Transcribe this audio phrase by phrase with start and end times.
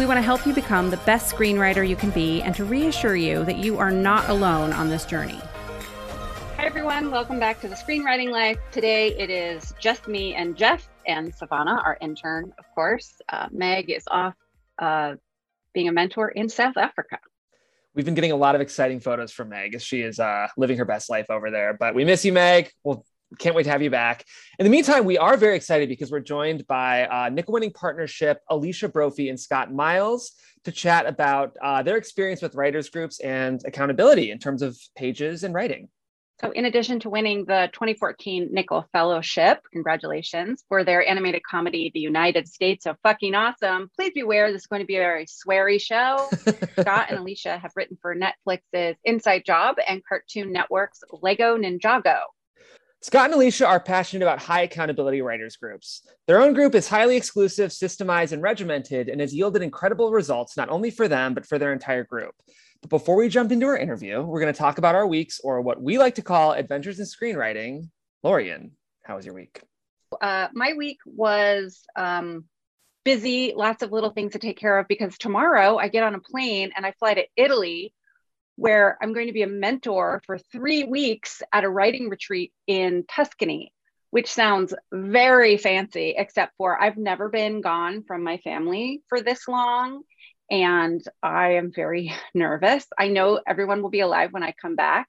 [0.00, 3.16] We want to help you become the best screenwriter you can be and to reassure
[3.16, 5.38] you that you are not alone on this journey.
[6.56, 7.10] Hi, everyone.
[7.10, 8.56] Welcome back to the Screenwriting Life.
[8.72, 13.20] Today it is just me and Jeff and Savannah, our intern, of course.
[13.28, 14.32] Uh, Meg is off
[14.78, 15.16] uh,
[15.74, 17.18] being a mentor in South Africa.
[17.94, 20.78] We've been getting a lot of exciting photos from Meg as she is uh, living
[20.78, 21.76] her best life over there.
[21.78, 22.70] But we miss you, Meg.
[22.84, 23.04] We'll
[23.38, 24.24] can't wait to have you back.
[24.58, 28.40] In the meantime, we are very excited because we're joined by uh, Nicholl winning partnership
[28.50, 30.32] Alisha Brophy and Scott Miles
[30.64, 35.44] to chat about uh, their experience with writers groups and accountability in terms of pages
[35.44, 35.88] and writing.
[36.40, 42.00] So, in addition to winning the 2014 Nicholl Fellowship, congratulations for their animated comedy, The
[42.00, 43.90] United States of Fucking Awesome.
[43.94, 46.28] Please beware, this is going to be a very sweary show.
[46.80, 52.20] Scott and Alisha have written for Netflix's Inside Job and Cartoon Network's Lego Ninjago.
[53.02, 56.06] Scott and Alisha are passionate about high accountability writers groups.
[56.26, 60.68] Their own group is highly exclusive, systemized, and regimented, and has yielded incredible results not
[60.68, 62.34] only for them, but for their entire group.
[62.82, 65.62] But before we jump into our interview, we're going to talk about our weeks, or
[65.62, 67.88] what we like to call adventures in screenwriting.
[68.22, 68.72] Lorien,
[69.02, 69.62] how was your week?
[70.20, 72.44] Uh, my week was um,
[73.04, 76.20] busy, lots of little things to take care of because tomorrow I get on a
[76.20, 77.94] plane and I fly to Italy
[78.56, 83.04] where I'm going to be a mentor for three weeks at a writing retreat in
[83.08, 83.72] Tuscany,
[84.10, 89.48] which sounds very fancy, except for I've never been gone from my family for this
[89.48, 90.02] long.
[90.50, 92.86] And I am very nervous.
[92.98, 95.08] I know everyone will be alive when I come back.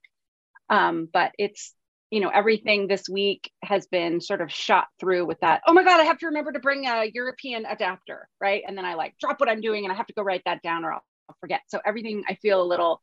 [0.69, 1.73] Um, but it's,
[2.11, 5.61] you know, everything this week has been sort of shot through with that.
[5.67, 8.63] Oh my God, I have to remember to bring a European adapter, right?
[8.65, 10.61] And then I like drop what I'm doing and I have to go write that
[10.61, 11.61] down or I'll, I'll forget.
[11.67, 13.01] So everything I feel a little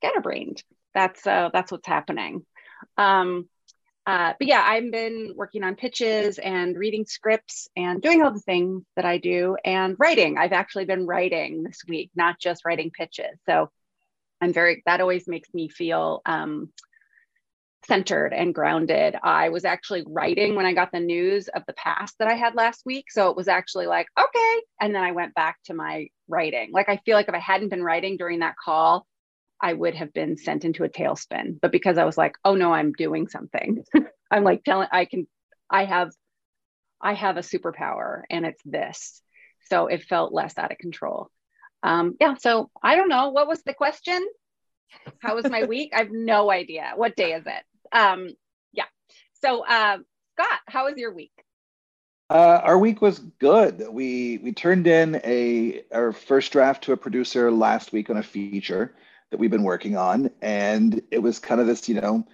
[0.00, 0.62] scatterbrained.
[0.94, 2.44] That's uh, that's what's happening.
[2.96, 3.48] Um,
[4.06, 8.40] uh, but yeah, I've been working on pitches and reading scripts and doing all the
[8.40, 10.38] things that I do and writing.
[10.38, 13.38] I've actually been writing this week, not just writing pitches.
[13.46, 13.70] So
[14.40, 16.72] I'm very, that always makes me feel um,
[17.86, 19.16] centered and grounded.
[19.22, 22.54] I was actually writing when I got the news of the past that I had
[22.54, 23.10] last week.
[23.10, 24.60] So it was actually like, okay.
[24.80, 26.70] And then I went back to my writing.
[26.72, 29.06] Like, I feel like if I hadn't been writing during that call,
[29.60, 31.58] I would have been sent into a tailspin.
[31.60, 33.84] But because I was like, oh no, I'm doing something.
[34.30, 35.26] I'm like telling I can
[35.68, 36.10] I have
[37.00, 39.22] I have a superpower and it's this.
[39.68, 41.28] So it felt less out of control.
[41.82, 43.30] Um, yeah, so I don't know.
[43.30, 44.26] What was the question?
[45.20, 45.90] How was my week?
[45.94, 46.92] I have no idea.
[46.96, 47.96] What day is it?
[47.96, 48.30] Um,
[48.72, 48.84] yeah.
[49.42, 49.98] So uh,
[50.34, 51.32] Scott, how was your week?
[52.28, 53.86] Uh, our week was good.
[53.90, 58.22] We we turned in a our first draft to a producer last week on a
[58.22, 58.94] feature
[59.30, 60.30] that we've been working on.
[60.42, 62.26] And it was kind of this, you know,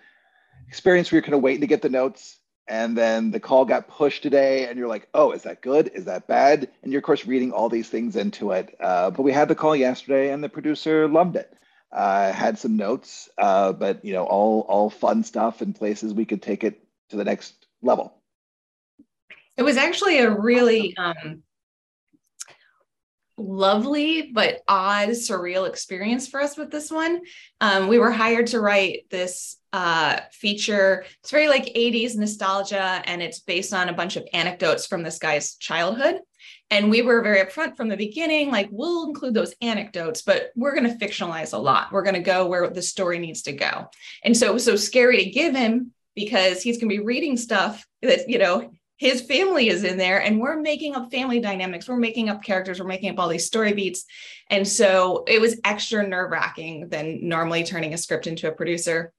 [0.68, 2.38] experience where you're kind of waiting to get the notes.
[2.68, 5.92] And then the call got pushed today, and you're like, oh, is that good?
[5.94, 6.68] Is that bad?
[6.82, 8.74] And you're, of course, reading all these things into it.
[8.80, 11.52] Uh, but we had the call yesterday, and the producer loved it.
[11.92, 16.24] Uh, had some notes, uh, but you know, all all fun stuff and places we
[16.24, 18.12] could take it to the next level.
[19.56, 21.44] It was actually a really um,
[23.38, 27.20] lovely but odd, surreal experience for us with this one.
[27.60, 31.04] Um, we were hired to write this uh, feature.
[31.20, 35.18] It's very like 80s nostalgia, and it's based on a bunch of anecdotes from this
[35.18, 36.20] guy's childhood.
[36.70, 40.74] And we were very upfront from the beginning, like, we'll include those anecdotes, but we're
[40.74, 41.92] going to fictionalize a lot.
[41.92, 43.88] We're going to go where the story needs to go.
[44.24, 47.36] And so it was so scary to give him because he's going to be reading
[47.36, 51.86] stuff that, you know, his family is in there and we're making up family dynamics
[51.88, 54.04] we're making up characters we're making up all these story beats.
[54.48, 59.12] And so it was extra nerve wracking than normally turning a script into a producer.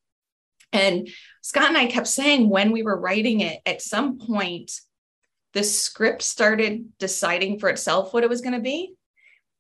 [0.74, 1.07] And
[1.41, 4.71] scott and i kept saying when we were writing it at some point
[5.53, 8.94] the script started deciding for itself what it was going to be.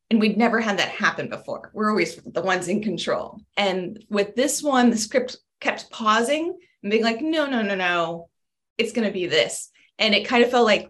[0.09, 1.69] And we'd never had that happen before.
[1.73, 3.41] We're always the ones in control.
[3.55, 8.29] And with this one the script kept pausing and being like no no no no.
[8.77, 10.89] It's going to be this and it kind of felt like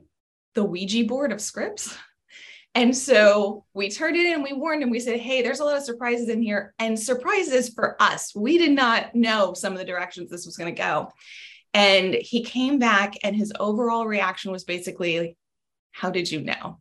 [0.55, 1.95] the Ouija board of scripts.
[2.75, 5.77] And so we turned it in, we warned him, we said, hey, there's a lot
[5.77, 6.75] of surprises in here.
[6.77, 8.35] And surprises for us.
[8.35, 11.11] We did not know some of the directions this was going to go.
[11.73, 15.37] And he came back, and his overall reaction was basically,
[15.91, 16.79] How did you know?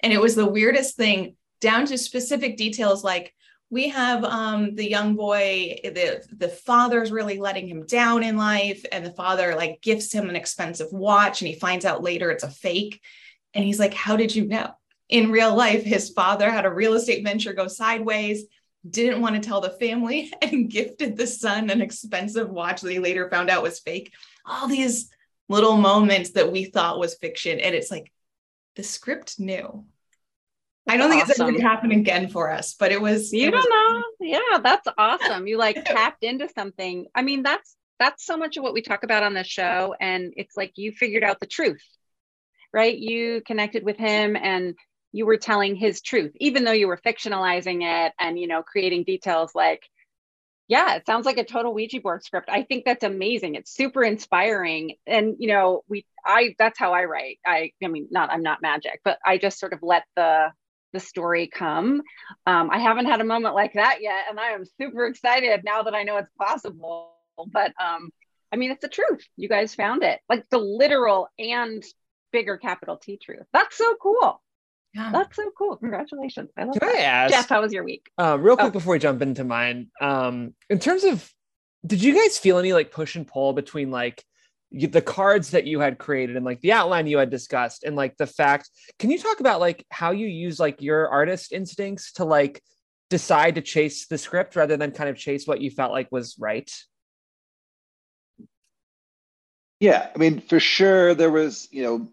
[0.00, 3.34] And it was the weirdest thing, down to specific details like,
[3.74, 8.84] we have um the young boy the the father's really letting him down in life
[8.92, 12.44] and the father like gifts him an expensive watch and he finds out later it's
[12.44, 13.02] a fake.
[13.52, 14.70] And he's like how did you know?
[15.08, 18.44] In real life his father had a real estate venture go sideways
[18.88, 23.00] didn't want to tell the family and gifted the son an expensive watch that he
[23.00, 24.12] later found out was fake.
[24.46, 25.10] All these
[25.48, 28.12] little moments that we thought was fiction and it's like
[28.76, 29.84] the script knew
[30.86, 31.30] I don't think awesome.
[31.30, 33.32] it's ever going to happen again for us, but it was.
[33.32, 34.02] You it don't know.
[34.20, 35.46] Yeah, that's awesome.
[35.46, 37.06] You like tapped into something.
[37.14, 40.34] I mean, that's that's so much of what we talk about on the show, and
[40.36, 41.82] it's like you figured out the truth,
[42.72, 42.96] right?
[42.96, 44.74] You connected with him, and
[45.12, 49.04] you were telling his truth, even though you were fictionalizing it and you know creating
[49.04, 49.82] details like.
[50.66, 52.48] Yeah, it sounds like a total Ouija board script.
[52.50, 53.54] I think that's amazing.
[53.54, 54.94] It's super inspiring.
[55.06, 57.38] And you know, we I that's how I write.
[57.44, 60.52] I I mean, not I'm not magic, but I just sort of let the
[60.94, 62.00] the story come.
[62.46, 65.82] Um, I haven't had a moment like that yet, and I am super excited now
[65.82, 67.10] that I know it's possible.
[67.52, 68.10] But um,
[68.50, 69.26] I mean, it's the truth.
[69.36, 71.84] You guys found it, like the literal and
[72.32, 73.44] bigger capital T truth.
[73.52, 74.40] That's so cool.
[74.94, 75.10] Yeah.
[75.12, 75.76] That's so cool.
[75.76, 76.50] Congratulations.
[76.56, 76.96] I love Can that.
[76.96, 78.08] I ask, Jeff, how was your week?
[78.16, 78.70] Um, real quick oh.
[78.70, 81.28] before we jump into mine, um, in terms of,
[81.84, 84.24] did you guys feel any like push and pull between like
[84.74, 88.16] the cards that you had created and like the outline you had discussed and like
[88.16, 88.68] the fact
[88.98, 92.60] can you talk about like how you use like your artist instincts to like
[93.08, 96.36] decide to chase the script rather than kind of chase what you felt like was
[96.38, 96.70] right?
[99.78, 102.08] Yeah i mean for sure there was you know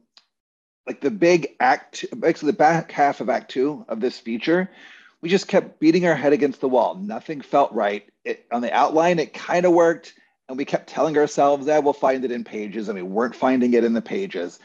[0.85, 4.69] like the big act actually the back half of act two of this feature
[5.21, 6.95] we just kept beating our head against the wall.
[6.95, 8.09] Nothing felt right.
[8.25, 10.13] It, on the outline it kind of worked
[10.47, 13.73] and we kept telling ourselves that we'll find it in pages and we weren't finding
[13.73, 14.59] it in the pages.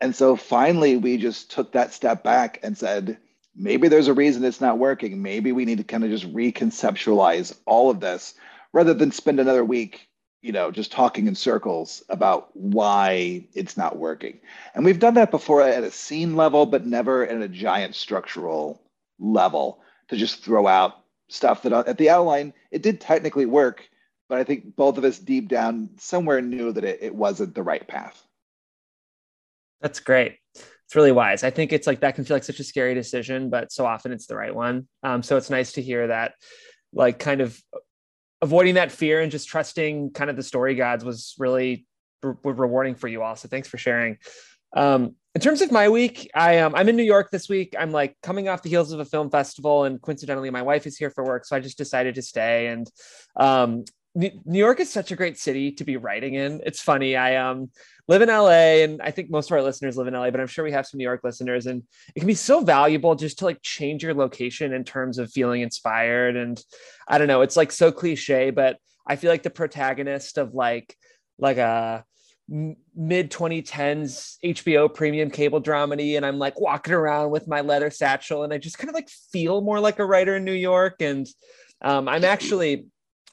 [0.00, 3.18] And so finally we just took that step back and said
[3.54, 5.22] maybe there's a reason it's not working.
[5.22, 8.34] Maybe we need to kind of just reconceptualize all of this
[8.72, 10.08] rather than spend another week
[10.42, 14.40] you know just talking in circles about why it's not working.
[14.74, 18.82] And we've done that before at a scene level but never at a giant structural
[19.18, 23.88] level to just throw out stuff that uh, at the outline it did technically work
[24.30, 27.64] but I think both of us deep down somewhere knew that it, it wasn't the
[27.64, 28.24] right path.
[29.82, 30.36] That's great.
[30.54, 31.42] It's really wise.
[31.42, 34.12] I think it's like that can feel like such a scary decision, but so often
[34.12, 34.86] it's the right one.
[35.02, 36.34] Um, so it's nice to hear that,
[36.92, 37.60] like, kind of
[38.40, 41.86] avoiding that fear and just trusting kind of the story gods was really
[42.22, 43.34] re- rewarding for you all.
[43.36, 44.18] So thanks for sharing.
[44.76, 47.74] Um, in terms of my week, I um, I'm in New York this week.
[47.78, 50.96] I'm like coming off the heels of a film festival, and coincidentally, my wife is
[50.96, 52.66] here for work, so I just decided to stay.
[52.66, 52.90] And
[53.36, 56.60] um, New York is such a great city to be writing in.
[56.66, 57.16] It's funny.
[57.16, 57.70] I um
[58.08, 60.48] live in LA and I think most of our listeners live in LA, but I'm
[60.48, 61.84] sure we have some New York listeners and
[62.14, 65.60] it can be so valuable just to like change your location in terms of feeling
[65.60, 66.60] inspired and
[67.06, 70.96] I don't know, it's like so cliche, but I feel like the protagonist of like
[71.38, 72.04] like a
[72.48, 78.42] mid 2010s HBO premium cable dramedy and I'm like walking around with my leather satchel
[78.42, 81.28] and I just kind of like feel more like a writer in New York and
[81.80, 82.86] um, I'm actually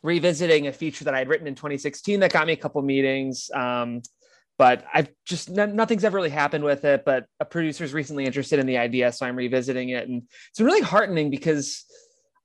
[0.04, 3.50] revisiting a feature that I had written in 2016 that got me a couple meetings.
[3.54, 4.02] Um,
[4.58, 7.06] but I've just nothing's ever really happened with it.
[7.06, 10.82] But a producer's recently interested in the idea, so I'm revisiting it, and it's really
[10.82, 11.86] heartening because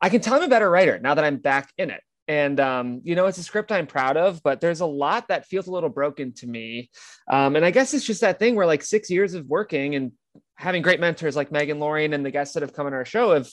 [0.01, 2.03] I can tell I'm a better writer now that I'm back in it.
[2.29, 5.47] And um, you know, it's a script I'm proud of, but there's a lot that
[5.47, 6.91] feels a little broken to me.
[7.31, 10.13] Um, and I guess it's just that thing where like six years of working and
[10.56, 13.35] having great mentors like Megan Lorien and the guests that have come on our show
[13.35, 13.49] have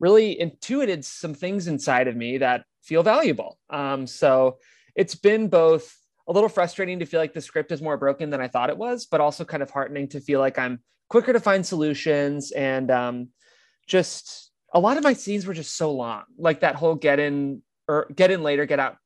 [0.00, 3.58] really intuited some things inside of me that feel valuable.
[3.70, 4.58] Um, so
[4.94, 5.96] it's been both
[6.28, 8.78] a little frustrating to feel like the script is more broken than I thought it
[8.78, 12.90] was, but also kind of heartening to feel like I'm quicker to find solutions and
[12.90, 13.28] um,
[13.86, 17.62] just a lot of my scenes were just so long, like that whole get in
[17.88, 18.96] or get in later, get out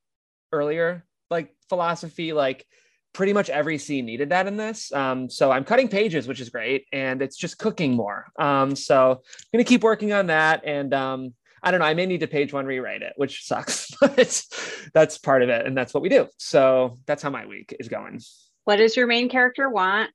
[0.52, 2.66] earlier, like philosophy, like
[3.12, 4.92] pretty much every scene needed that in this.
[4.92, 8.26] Um, so I'm cutting pages, which is great, and it's just cooking more.
[8.38, 11.86] Um, so I'm gonna keep working on that, and um, I don't know.
[11.86, 14.46] I may need to page one rewrite it, which sucks, but
[14.94, 15.66] that's part of it.
[15.66, 16.28] And that's what we do.
[16.38, 18.20] So that's how my week is going.
[18.64, 20.10] What does your main character want?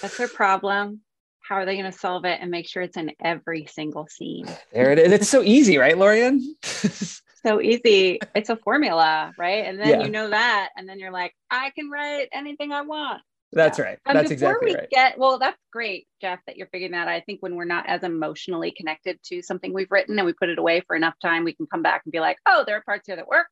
[0.00, 1.00] What's their problem?
[1.40, 4.46] How are they going to solve it and make sure it's in every single scene?
[4.72, 5.12] There it is.
[5.12, 6.56] It's so easy, right, Lorien?
[7.44, 8.18] so easy.
[8.34, 9.64] It's a formula, right?
[9.64, 10.02] And then yeah.
[10.02, 10.70] you know that.
[10.76, 13.22] And then you're like, I can write anything I want.
[13.52, 13.84] That's yeah.
[13.84, 13.98] right.
[14.06, 14.90] Um, that's exactly we right.
[14.90, 17.14] Get, well, that's great, Jeff, that you're figuring that out.
[17.14, 20.48] I think when we're not as emotionally connected to something we've written and we put
[20.48, 22.82] it away for enough time, we can come back and be like, oh, there are
[22.82, 23.46] parts here that work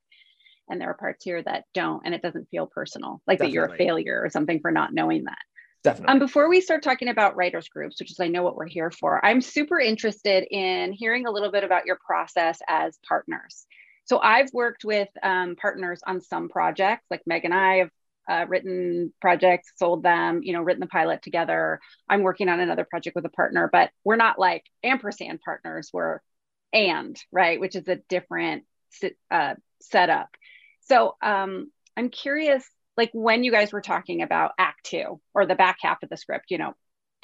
[0.69, 2.03] and there are parts here that don't.
[2.05, 3.47] And it doesn't feel personal, like Definitely.
[3.47, 5.39] that you're a failure or something for not knowing that.
[5.85, 6.13] Definitely.
[6.13, 8.91] Um, before we start talking about writers groups, which is I know what we're here
[8.91, 13.67] for, I'm super interested in hearing a little bit about your process as partners.
[14.05, 17.91] So I've worked with um, partners on some projects, like Meg and I have
[18.29, 21.81] uh, written projects, sold them, you know, written the pilot together.
[22.09, 25.91] I'm working on another project with a partner, but we're not like ampersand partners.
[25.93, 26.21] We're
[26.73, 28.65] and right, which is a different
[29.31, 30.29] uh, setup.
[30.83, 32.65] So um, I'm curious,
[32.97, 36.17] like when you guys were talking about Act Two or the back half of the
[36.17, 36.75] script, you know,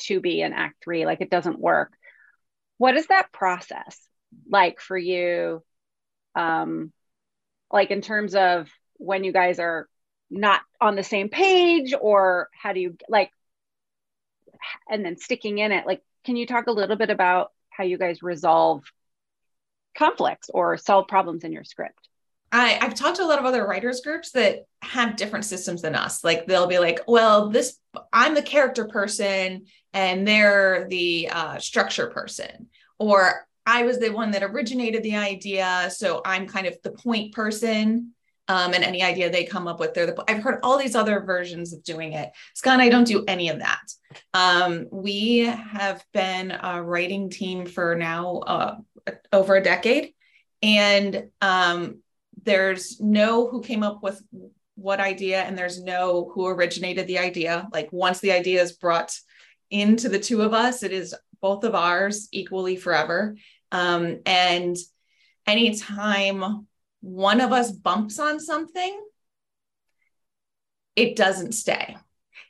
[0.02, 1.92] to be in Act Three, like it doesn't work.
[2.76, 3.99] What is that process
[4.50, 5.62] like for you?
[6.38, 6.92] Um,
[7.71, 9.88] like in terms of when you guys are
[10.30, 13.30] not on the same page or how do you like
[14.88, 17.97] and then sticking in it like can you talk a little bit about how you
[17.97, 18.85] guys resolve
[19.97, 22.09] conflicts or solve problems in your script
[22.50, 25.95] I, I've talked to a lot of other writers groups that have different systems than
[25.95, 26.25] us.
[26.25, 27.76] Like they'll be like, well, this
[28.11, 32.68] I'm the character person and they're the uh, structure person,
[32.99, 37.34] or I was the one that originated the idea, so I'm kind of the point
[37.34, 38.12] person
[38.48, 39.92] um, and any idea they come up with.
[39.92, 42.30] They're the, I've heard all these other versions of doing it.
[42.54, 43.92] Scott and I don't do any of that.
[44.32, 48.76] Um, we have been a writing team for now uh,
[49.34, 50.14] over a decade,
[50.62, 51.98] and um,
[52.42, 54.22] there's no who came up with
[54.76, 57.68] what idea, and there's no who originated the idea.
[57.70, 59.14] Like once the idea is brought
[59.70, 63.37] into the two of us, it is both of ours equally forever.
[63.72, 64.76] Um, and
[65.46, 66.66] anytime
[67.00, 69.00] one of us bumps on something,
[70.96, 71.96] it doesn't stay.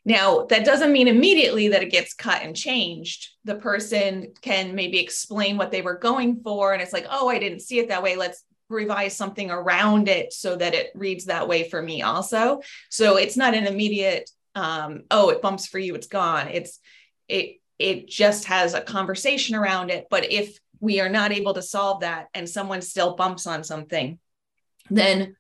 [0.04, 3.28] Now, that doesn't mean immediately that it gets cut and changed.
[3.44, 7.38] The person can maybe explain what they were going for, and it's like, oh, I
[7.38, 8.16] didn't see it that way.
[8.16, 12.60] Let's revise something around it so that it reads that way for me also.
[12.90, 16.48] So it's not an immediate, um, oh, it bumps for you, it's gone.
[16.48, 16.78] It's
[17.28, 20.06] it it just has a conversation around it.
[20.10, 24.18] But if we are not able to solve that and someone still bumps on something,
[24.90, 25.36] then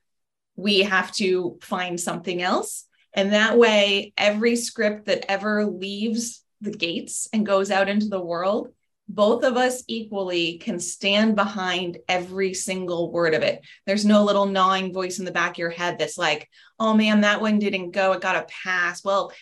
[0.56, 2.84] we have to find something else.
[3.14, 8.20] And that way, every script that ever leaves the gates and goes out into the
[8.20, 8.68] world,
[9.08, 13.62] both of us equally can stand behind every single word of it.
[13.86, 17.22] There's no little gnawing voice in the back of your head that's like, oh man,
[17.22, 19.02] that one didn't go, it got a pass.
[19.02, 19.32] Well,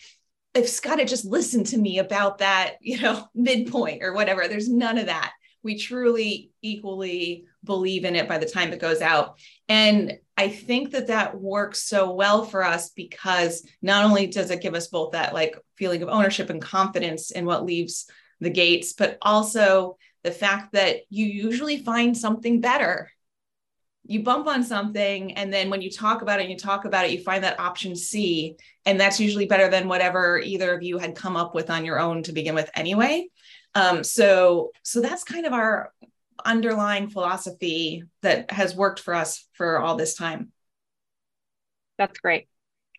[0.54, 4.68] if Scott had just listened to me about that, you know, midpoint or whatever, there's
[4.68, 5.32] none of that.
[5.66, 9.40] We truly equally believe in it by the time it goes out.
[9.68, 14.62] And I think that that works so well for us because not only does it
[14.62, 18.08] give us both that like feeling of ownership and confidence in what leaves
[18.38, 23.11] the gates, but also the fact that you usually find something better.
[24.04, 27.06] You bump on something, and then when you talk about it, and you talk about
[27.06, 30.99] it, you find that option C, and that's usually better than whatever either of you
[30.99, 33.26] had come up with on your own to begin with, anyway.
[33.76, 35.92] Um, so, so that's kind of our
[36.45, 40.50] underlying philosophy that has worked for us for all this time.
[41.99, 42.49] That's great.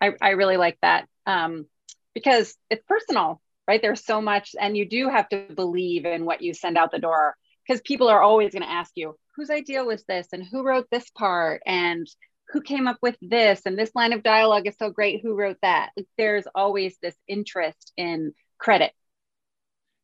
[0.00, 1.08] I, I really like that.
[1.26, 1.66] Um,
[2.14, 3.82] because it's personal, right?
[3.82, 6.98] There's so much, and you do have to believe in what you send out the
[6.98, 7.34] door
[7.66, 10.28] because people are always going to ask you, whose idea was this?
[10.32, 11.60] And who wrote this part?
[11.66, 12.06] And
[12.50, 13.62] who came up with this?
[13.66, 15.22] And this line of dialogue is so great.
[15.22, 15.90] Who wrote that?
[15.96, 18.92] Like, there's always this interest in credit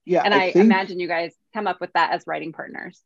[0.04, 3.00] yeah and i, I think, imagine you guys come up with that as writing partners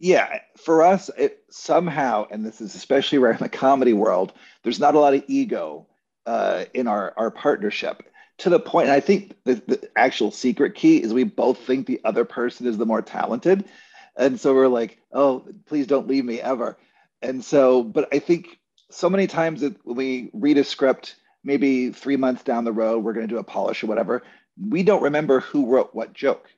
[0.00, 4.32] yeah, for us, it somehow, and this is especially in the comedy world,
[4.62, 5.86] there's not a lot of ego
[6.26, 8.02] uh, in our, our partnership
[8.38, 11.86] to the point, and I think the, the actual secret key is we both think
[11.86, 13.64] the other person is the more talented.
[14.16, 16.76] And so we're like, oh, please don't leave me ever.
[17.22, 18.58] And so, but I think
[18.90, 23.04] so many times that when we read a script, maybe three months down the road,
[23.04, 24.22] we're going to do a polish or whatever,
[24.60, 26.48] we don't remember who wrote what joke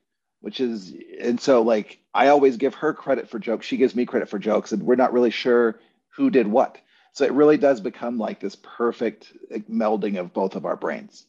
[0.41, 3.67] which is and so like I always give her credit for jokes.
[3.67, 5.79] She gives me credit for jokes, and we're not really sure
[6.15, 6.79] who did what.
[7.13, 9.33] So it really does become like this perfect
[9.71, 11.27] melding of both of our brains.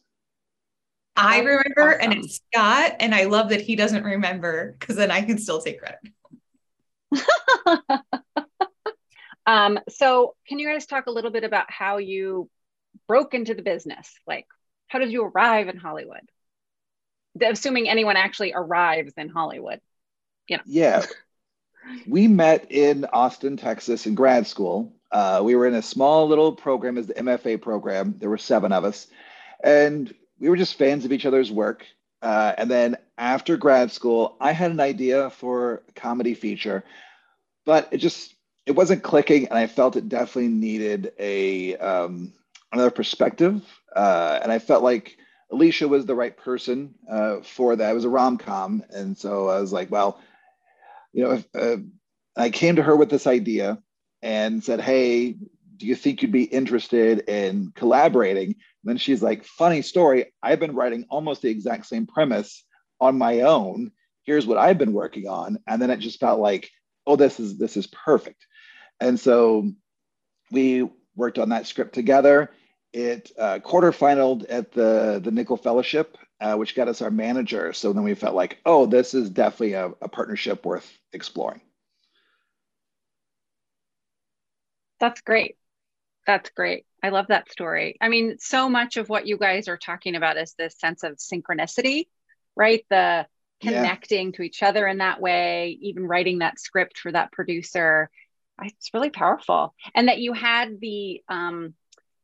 [1.14, 2.00] I remember, awesome.
[2.00, 5.60] and it's Scott, and I love that he doesn't remember because then I can still
[5.60, 5.98] take credit.
[9.46, 12.48] um, so, can you guys talk a little bit about how you
[13.08, 14.14] broke into the business?
[14.26, 14.46] Like,
[14.86, 16.30] how did you arrive in Hollywood?
[17.42, 19.80] Assuming anyone actually arrives in Hollywood.
[20.48, 20.62] You know.
[20.66, 21.04] Yeah.
[22.06, 24.92] we met in Austin, Texas in grad school.
[25.10, 28.14] Uh, we were in a small little program as the MFA program.
[28.18, 29.06] There were seven of us.
[29.62, 31.86] And we were just fans of each other's work.
[32.20, 36.84] Uh, and then after grad school, I had an idea for a comedy feature,
[37.64, 38.34] but it just
[38.66, 42.32] it wasn't clicking, and I felt it definitely needed a um,
[42.72, 43.64] another perspective.
[43.94, 45.16] Uh, and I felt like
[45.52, 47.90] Alisha was the right person uh, for that.
[47.90, 50.20] It was a rom com, and so I was like, well,
[51.12, 51.82] you know, if, uh,
[52.36, 53.78] I came to her with this idea
[54.22, 55.36] and said, hey,
[55.76, 58.48] do you think you'd be interested in collaborating?
[58.48, 60.32] And then she's like, funny story.
[60.42, 62.64] I've been writing almost the exact same premise
[63.00, 63.92] on my own.
[64.24, 66.70] Here's what I've been working on, and then it just felt like,
[67.06, 68.46] oh, this is this is perfect.
[69.00, 69.70] And so
[70.50, 72.50] we worked on that script together
[72.92, 77.72] it uh, quarterfinaled at the the Nicholl Fellowship, uh, which got us our manager.
[77.72, 81.60] So then we felt like, oh, this is definitely a, a partnership worth exploring.
[85.00, 85.56] That's great.
[86.26, 86.84] That's great.
[87.02, 87.96] I love that story.
[88.00, 91.16] I mean, so much of what you guys are talking about is this sense of
[91.16, 92.08] synchronicity,
[92.56, 92.84] right?
[92.90, 93.26] The
[93.60, 94.32] connecting yeah.
[94.36, 98.10] to each other in that way, even writing that script for that producer.
[98.62, 99.74] It's really powerful.
[99.94, 101.74] And that you had the um,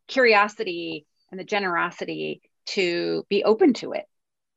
[0.08, 4.04] curiosity and the generosity to be open to it.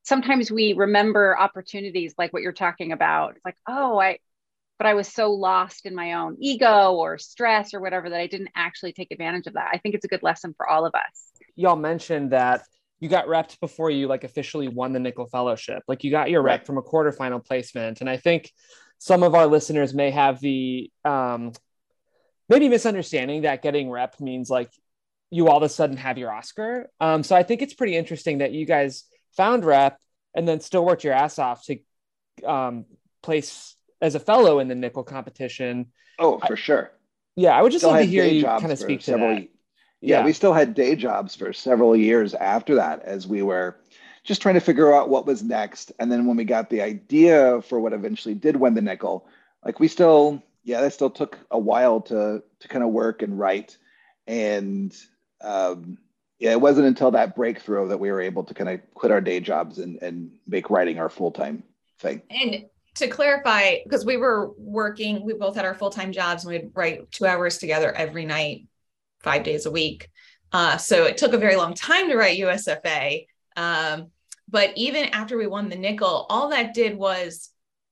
[0.04, 3.36] Sometimes we remember opportunities like what you're talking about.
[3.36, 4.20] It's like, oh, I,
[4.78, 8.28] but I was so lost in my own ego or stress or whatever that I
[8.28, 9.70] didn't actually take advantage of that.
[9.74, 11.32] I think it's a good lesson for all of us.
[11.56, 12.62] Y'all mentioned that
[13.00, 15.84] you got repped before you like officially won the Nicholl Fellowship.
[15.88, 18.02] Like you got your rep from a quarterfinal placement.
[18.02, 18.52] And I think
[18.98, 21.52] some of our listeners may have the um,
[22.50, 24.72] maybe misunderstanding that getting rep means like
[25.30, 26.90] you all of a sudden have your Oscar.
[27.00, 29.04] Um, so I think it's pretty interesting that you guys
[29.36, 30.00] found rep
[30.34, 31.80] and then still worked your ass off to
[32.46, 32.86] um,
[33.22, 35.88] place as a fellow in the Nicholl competition.
[36.20, 36.92] Oh, for I, sure.
[37.36, 39.50] Yeah, I would just still love to hear you kind of speak to several, that.
[40.02, 43.78] Yeah, yeah, we still had day jobs for several years after that as we were
[44.24, 45.92] just trying to figure out what was next.
[46.00, 49.24] And then when we got the idea for what eventually did win the Nicholl,
[49.66, 53.38] like we still, yeah, that still took a while to to kind of work and
[53.38, 53.78] write.
[54.28, 54.96] And
[55.42, 55.98] um,
[56.40, 59.22] yeah, it wasn't until that breakthrough that we were able to kind of quit our
[59.22, 61.64] day jobs and, and make writing our full time
[62.00, 62.22] thing.
[62.30, 62.66] And
[62.96, 66.72] to clarify, because we were working, we both had our full time jobs and we'd
[66.76, 68.68] write two hours together every night,
[69.22, 70.10] five days a week.
[70.52, 73.26] Uh, so it took a very long time to write USFA.
[73.56, 74.12] Um,
[74.50, 77.50] but even after we won the Nicholl, all that did was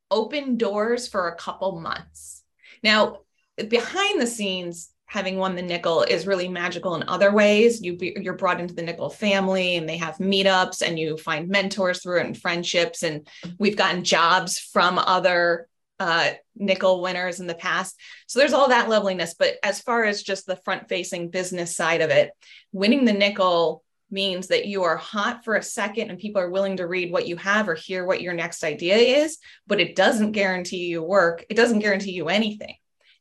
[0.10, 2.44] open doors for a couple months.
[2.84, 3.20] Now,
[3.68, 7.82] behind the scenes, having won the Nicholl is really magical in other ways.
[7.82, 11.48] You be, you're brought into the Nicholl family and they have meetups and you find
[11.48, 13.04] mentors through it and friendships.
[13.04, 13.28] And
[13.60, 15.68] we've gotten jobs from other
[16.00, 17.96] uh, Nicholl winners in the past.
[18.28, 19.36] So there's all that loveliness.
[19.38, 22.32] But as far as just the front facing business side of it,
[22.72, 26.78] winning the Nicholl means that you are hot for a second and people are willing
[26.78, 29.38] to read what you have or hear what your next idea is,
[29.68, 31.46] but it doesn't guarantee you work.
[31.50, 32.76] It doesn't guarantee you anything.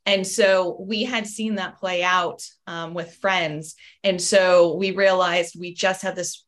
[0.07, 3.75] And so we had seen that play out um, with friends.
[4.03, 6.45] And so we realized we just had this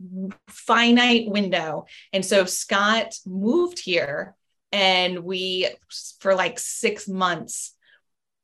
[0.48, 1.86] finite window.
[2.12, 4.34] And so Scott moved here
[4.72, 5.68] and we,
[6.20, 7.74] for like six months,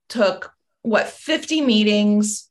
[0.09, 2.48] took what 50 meetings,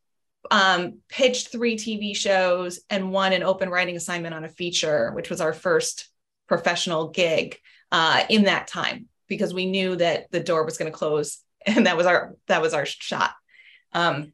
[0.51, 5.29] um, pitched three TV shows, and won an open writing assignment on a feature, which
[5.29, 6.09] was our first
[6.47, 7.57] professional gig
[7.91, 11.85] uh, in that time because we knew that the door was going to close and
[11.85, 13.31] that was our that was our shot.
[13.93, 14.33] Um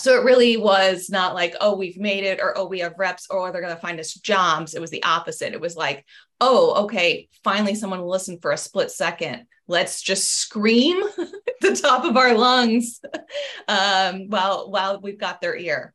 [0.00, 3.26] so it really was not like oh we've made it or oh we have reps
[3.30, 4.74] or they're going to find us jobs.
[4.74, 5.52] It was the opposite.
[5.52, 6.04] It was like
[6.40, 9.46] oh okay finally someone will listen for a split second.
[9.66, 13.00] Let's just scream at the top of our lungs
[13.68, 15.94] um, while while we've got their ear.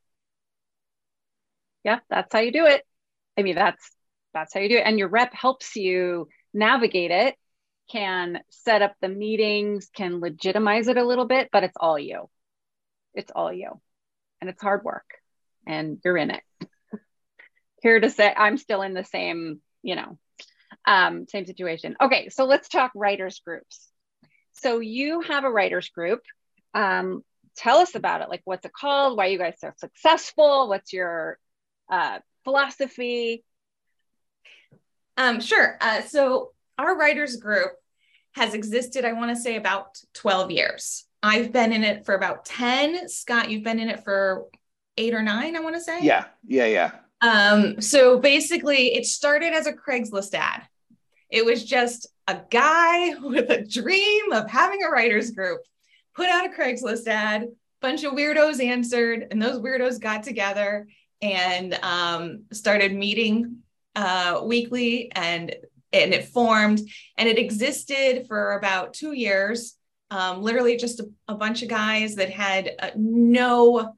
[1.83, 2.83] Yeah that's how you do it.
[3.37, 3.89] I mean that's
[4.33, 4.83] that's how you do it.
[4.85, 7.35] And your rep helps you navigate it
[7.91, 12.29] can set up the meetings, can legitimize it a little bit, but it's all you.
[13.13, 13.79] It's all you.
[14.41, 15.05] And it's hard work
[15.65, 16.43] and you're in it.
[17.81, 20.17] Here to say I'm still in the same, you know,
[20.85, 21.95] um, same situation.
[22.01, 23.89] Okay, so let's talk writers groups.
[24.53, 26.21] So you have a writers group.
[26.73, 27.23] Um,
[27.55, 28.29] tell us about it.
[28.29, 29.17] Like, what's it called?
[29.17, 30.69] Why you guys so successful?
[30.69, 31.37] What's your
[31.89, 33.43] uh, philosophy?
[35.17, 35.77] Um, sure.
[35.79, 37.71] Uh, so our writers group
[38.33, 41.05] has existed, I want to say about 12 years.
[41.21, 43.07] I've been in it for about 10.
[43.07, 44.45] Scott, you've been in it for
[44.97, 45.99] eight or nine, I want to say.
[46.01, 46.91] Yeah, yeah, yeah.
[47.21, 50.63] Um, so basically, it started as a Craigslist ad.
[51.29, 55.61] It was just a guy with a dream of having a writers group
[56.15, 57.47] put out a Craigslist ad,
[57.81, 60.87] bunch of weirdos answered, and those weirdos got together
[61.21, 63.59] and um, started meeting
[63.95, 65.55] uh, weekly and
[65.93, 66.81] and it formed
[67.17, 69.75] and it existed for about two years
[70.11, 73.95] um, literally just a, a, bunch of guys that had uh, no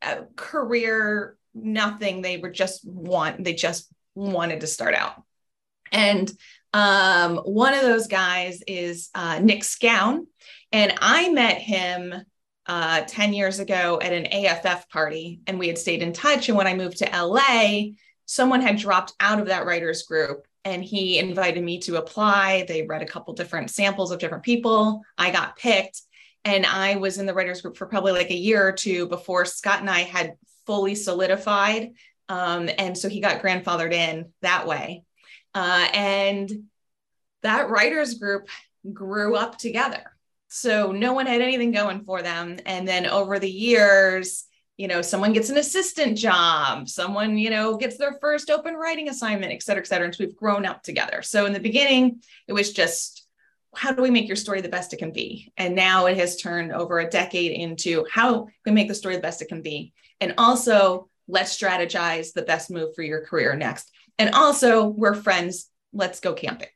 [0.00, 5.22] uh, career nothing they were just want they just wanted to start out.
[5.92, 6.30] And
[6.72, 10.26] um, one of those guys is uh, Nick Scown.
[10.72, 12.14] And I met him
[12.66, 16.48] uh, 10 years ago at an AFF party, and we had stayed in touch.
[16.48, 17.92] And when I moved to LA,
[18.26, 22.64] someone had dropped out of that writers group and he invited me to apply.
[22.68, 25.02] They read a couple different samples of different people.
[25.16, 26.02] I got picked.
[26.44, 29.44] And I was in the writers group for probably like a year or two before
[29.44, 31.92] Scott and I had fully solidified.
[32.28, 35.04] Um, and so he got grandfathered in that way.
[35.54, 36.50] Uh, and
[37.42, 38.48] that writers group
[38.92, 40.12] grew up together.
[40.48, 42.58] So no one had anything going for them.
[42.66, 44.44] And then over the years,
[44.78, 49.08] you know, someone gets an assistant job, someone, you know, gets their first open writing
[49.08, 50.06] assignment, et cetera, et cetera.
[50.06, 51.20] And so we've grown up together.
[51.20, 53.26] So in the beginning, it was just,
[53.74, 55.52] how do we make your story the best it can be?
[55.56, 59.22] And now it has turned over a decade into how we make the story the
[59.22, 59.92] best it can be.
[60.20, 63.90] And also, let's strategize the best move for your career next.
[64.16, 65.68] And also, we're friends.
[65.92, 66.68] Let's go camping.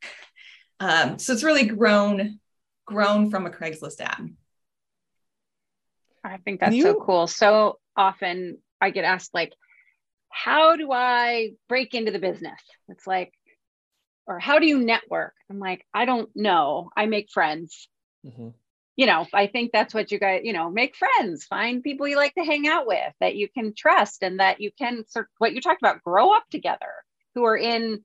[0.80, 2.40] Um, so it's really grown,
[2.84, 4.34] grown from a Craigslist ad.
[6.24, 7.26] I think that's you, so cool.
[7.26, 9.52] So often I get asked like,
[10.28, 12.60] how do I break into the business?
[12.88, 13.32] It's like,
[14.26, 15.34] or how do you network?
[15.50, 16.90] I'm like, I don't know.
[16.96, 17.88] I make friends.
[18.26, 18.48] Mm-hmm.
[18.96, 22.16] You know, I think that's what you guys, you know, make friends, find people you
[22.16, 25.30] like to hang out with that you can trust and that you can sort of
[25.38, 26.92] what you talked about, grow up together,
[27.34, 28.04] who are in,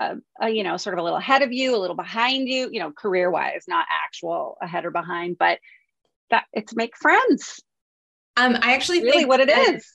[0.00, 2.68] a, a, you know, sort of a little ahead of you, a little behind you,
[2.70, 5.58] you know, career wise, not actual ahead or behind, but
[6.30, 7.62] that it's make friends
[8.36, 9.92] um, I actually really what it that, is.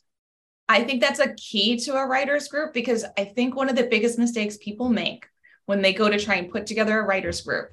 [0.68, 3.84] I think that's a key to a writers group because I think one of the
[3.84, 5.28] biggest mistakes people make
[5.66, 7.72] when they go to try and put together a writers group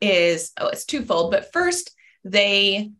[0.00, 1.30] is oh, it's twofold.
[1.30, 1.94] But first,
[2.24, 2.92] they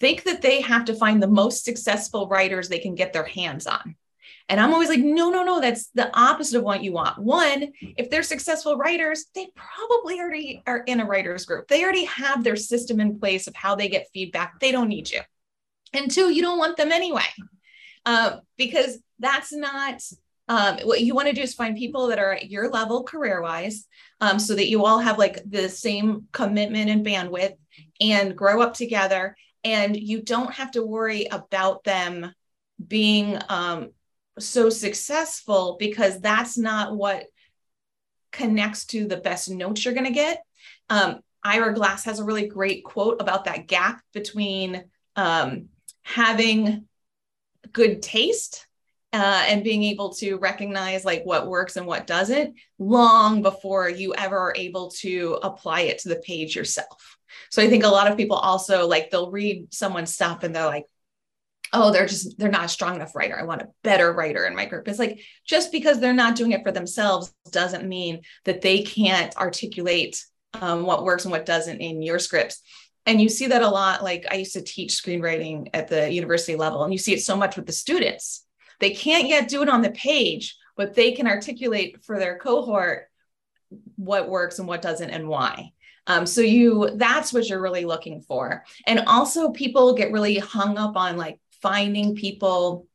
[0.00, 3.66] think that they have to find the most successful writers they can get their hands
[3.66, 3.96] on.
[4.48, 7.18] And I'm always like, no, no, no, that's the opposite of what you want.
[7.18, 11.68] One, if they're successful writers, they probably already are in a writers group.
[11.68, 14.58] They already have their system in place of how they get feedback.
[14.58, 15.20] They don't need you.
[15.92, 17.24] And two, you don't want them anyway,
[18.06, 20.00] uh, because that's not
[20.50, 23.40] um, what you want to do is find people that are at your level career
[23.40, 23.86] wise
[24.20, 27.54] um, so that you all have like the same commitment and bandwidth
[28.00, 29.36] and grow up together.
[29.62, 32.34] And you don't have to worry about them
[32.84, 33.90] being um,
[34.40, 37.26] so successful because that's not what
[38.32, 40.42] connects to the best notes you're going to get.
[40.88, 44.82] Um, Ira Glass has a really great quote about that gap between
[45.14, 45.68] um,
[46.14, 46.86] having
[47.72, 48.66] good taste
[49.12, 54.14] uh, and being able to recognize like what works and what doesn't long before you
[54.14, 57.16] ever are able to apply it to the page yourself.
[57.50, 60.66] So I think a lot of people also like they'll read someone's stuff and they're
[60.66, 60.86] like,
[61.72, 63.38] oh, they're just they're not a strong enough writer.
[63.38, 64.88] I want a better writer in my group.
[64.88, 69.36] It's like just because they're not doing it for themselves doesn't mean that they can't
[69.36, 72.62] articulate um, what works and what doesn't in your scripts
[73.06, 76.56] and you see that a lot like i used to teach screenwriting at the university
[76.56, 78.46] level and you see it so much with the students.
[78.78, 83.08] They can't yet do it on the page but they can articulate for their cohort
[83.96, 85.72] what works and what doesn't and why.
[86.06, 88.64] Um, so you that's what you're really looking for.
[88.86, 92.86] And also people get really hung up on like finding people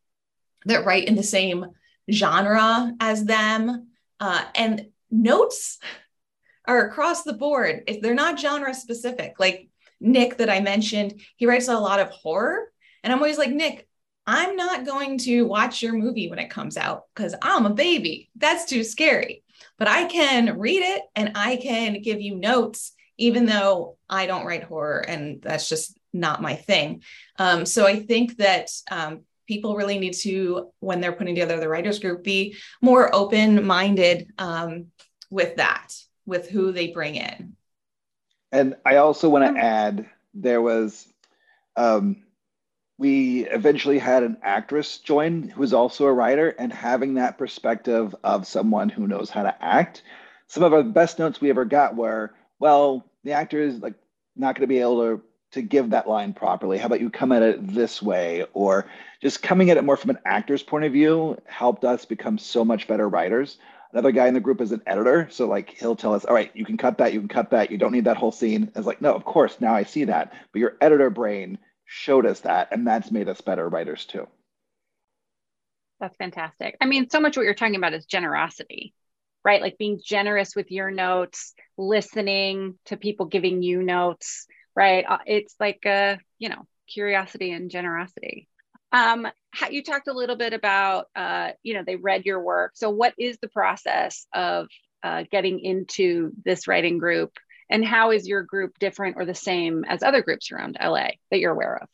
[0.66, 1.68] that write in the same
[2.12, 3.90] genre as them.
[4.20, 5.78] Uh, and notes
[6.68, 7.84] are across the board.
[7.86, 9.70] If they're not genre specific like
[10.06, 12.72] Nick that I mentioned, he writes a lot of horror.
[13.04, 13.88] And I'm always like, Nick,
[14.28, 18.30] I'm not going to watch your movie when it comes out because I'm a baby.
[18.36, 19.44] That's too scary.
[19.78, 24.46] But I can read it and I can give you notes, even though I don't
[24.46, 27.04] write horror and that's just not my thing.
[27.38, 31.70] Um, so I think that um, people really need to, when they're putting together the
[31.70, 34.88] writers group, be more open minded um,
[35.30, 35.94] with that,
[36.26, 37.56] with who they bring in.
[38.56, 39.62] And I also want to mm.
[39.62, 41.08] add there was,
[41.76, 42.24] um,
[42.98, 48.16] we eventually had an actress join who was also a writer, and having that perspective
[48.24, 50.04] of someone who knows how to act.
[50.48, 53.96] Some of our best notes we ever got were, well, the actor is like
[54.38, 56.78] not going to be able to to give that line properly.
[56.78, 58.46] How about you come at it this way?
[58.54, 58.88] Or
[59.22, 62.66] just coming at it more from an actor's point of view helped us become so
[62.66, 63.58] much better writers.
[63.96, 65.30] Another guy in the group is an editor.
[65.32, 67.72] So like he'll tell us, all right, you can cut that, you can cut that,
[67.72, 68.70] you don't need that whole scene.
[68.76, 70.34] It's like, no, of course, now I see that.
[70.52, 74.28] But your editor brain showed us that, and that's made us better writers too.
[76.02, 76.76] That's fantastic.
[76.82, 78.94] I mean, so much what you're talking about is generosity,
[79.46, 79.62] right?
[79.62, 85.06] Like being generous with your notes, listening to people giving you notes, right?
[85.08, 88.50] Uh, it's like, uh, you know, curiosity and generosity.
[88.92, 89.26] Um,
[89.56, 92.74] how, you talked a little bit about, uh, you know, they read your work.
[92.76, 94.68] So, what is the process of
[95.04, 97.38] uh, getting into this writing group,
[97.70, 101.40] and how is your group different or the same as other groups around LA that
[101.40, 101.90] you're aware of?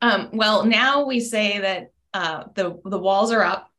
[0.00, 3.70] Um, well, now we say that uh, the the walls are up.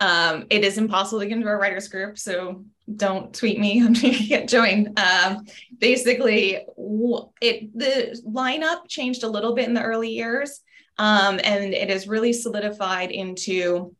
[0.00, 2.64] Um, it is impossible to get into our writers group, so
[2.94, 3.86] don't tweet me.
[3.94, 4.98] To get joined.
[4.98, 5.46] Um,
[5.78, 6.64] basically,
[7.40, 10.60] it the lineup changed a little bit in the early years,
[10.98, 13.94] um, and it is really solidified into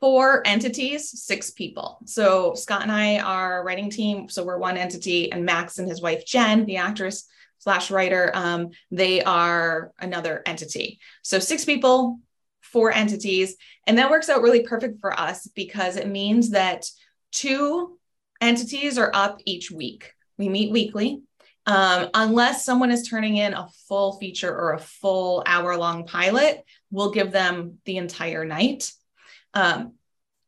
[0.00, 1.98] four entities, six people.
[2.04, 6.02] So Scott and I are writing team, so we're one entity, and Max and his
[6.02, 7.26] wife Jen, the actress
[7.58, 11.00] slash writer, um, they are another entity.
[11.22, 12.20] So six people,
[12.60, 16.86] four entities, and that works out really perfect for us because it means that
[17.32, 17.98] two
[18.40, 20.12] entities are up each week.
[20.38, 21.22] We meet weekly.
[21.66, 26.64] Um, unless someone is turning in a full feature or a full hour long pilot,
[26.90, 28.92] we'll give them the entire night.
[29.52, 29.94] Um,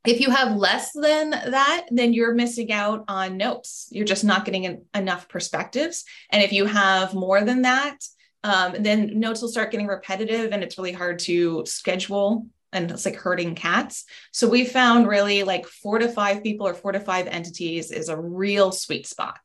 [0.07, 3.89] if you have less than that, then you're missing out on notes.
[3.91, 6.05] You're just not getting enough perspectives.
[6.31, 7.99] And if you have more than that,
[8.45, 13.05] um, then notes will start getting repetitive and it's really hard to schedule and it's
[13.05, 14.05] like herding cats.
[14.33, 18.09] So we found really like four to five people or four to five entities is
[18.09, 19.41] a real sweet spot.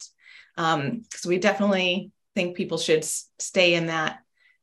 [0.58, 4.20] Um, so we definitely think people should s- stay in that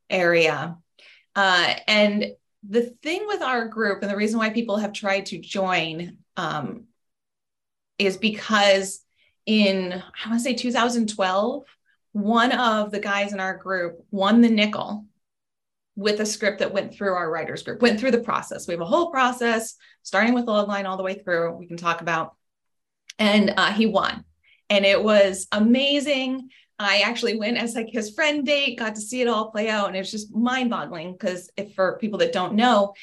[0.09, 0.77] area.
[1.35, 2.25] Uh, and
[2.67, 6.85] the thing with our group and the reason why people have tried to join um,
[7.97, 9.03] is because
[9.45, 11.63] in, I want to say 2012,
[12.13, 15.05] one of the guys in our group won the Nicholl
[15.95, 18.67] with a script that went through our writers group, went through the process.
[18.67, 21.67] We have a whole process starting with the log line all the way through, we
[21.67, 22.35] can talk about.
[23.19, 24.23] And uh, he won.
[24.71, 26.49] And it was amazing.
[26.79, 29.87] I actually went as like his friend date, got to see it all play out.
[29.87, 32.93] And it was just mind boggling because if for people that don't know,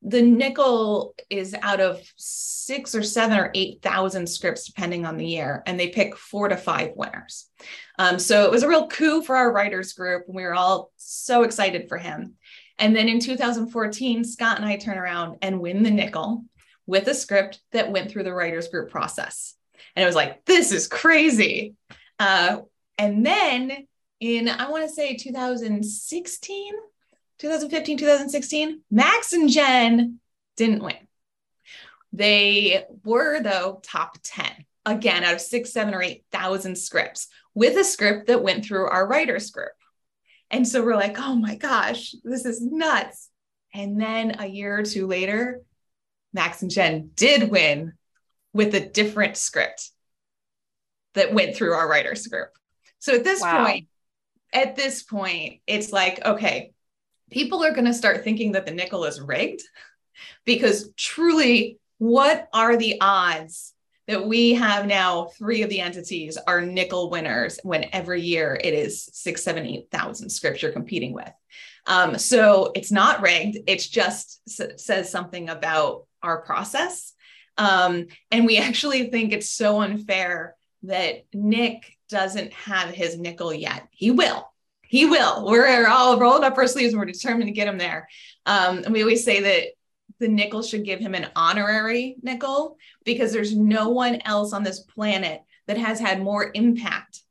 [0.00, 5.64] the Nicholl is out of six or seven or 8,000 scripts, depending on the year,
[5.66, 7.50] and they pick four to five winners.
[7.98, 10.28] Um, so it was a real coup for our writers group.
[10.28, 12.34] And we were all so excited for him.
[12.78, 16.44] And then in 2014, Scott and I turn around and win the Nicholl
[16.86, 19.57] with a script that went through the writers group process.
[19.94, 21.74] And it was like, this is crazy.
[22.18, 22.58] Uh,
[22.96, 23.86] and then
[24.20, 26.72] in, I want to say 2016,
[27.38, 30.20] 2015, 2016, Max and Jen
[30.56, 30.96] didn't win.
[32.12, 34.46] They were, though, top 10,
[34.86, 39.06] again, out of six, seven, or 8,000 scripts with a script that went through our
[39.06, 39.72] writer's group.
[40.50, 43.28] And so we're like, oh my gosh, this is nuts.
[43.74, 45.60] And then a year or two later,
[46.32, 47.92] Max and Jen did win
[48.52, 49.90] with a different script
[51.14, 52.50] that went through our writer's group.
[52.98, 53.64] So at this wow.
[53.64, 53.88] point,
[54.52, 56.72] at this point, it's like, okay,
[57.30, 59.62] people are going to start thinking that the Nicholl is rigged
[60.44, 63.74] because truly, what are the odds
[64.06, 68.72] that we have now three of the entities are Nicholl winners when every year it
[68.72, 71.30] is six, seven, eight thousand scripts you're competing with?
[71.86, 73.58] Um, so it's not rigged.
[73.66, 77.14] It just s- says something about our process.
[77.58, 83.86] Um, and we actually think it's so unfair that Nick doesn't have his Nicholl yet.
[83.90, 84.48] He will.
[84.82, 85.44] He will.
[85.44, 88.08] We're all rolled up our sleeves and we're determined to get him there.
[88.46, 89.64] Um, and we always say that
[90.18, 94.80] the Nicholl should give him an honorary Nicholl because there's no one else on this
[94.80, 97.22] planet that has had more impact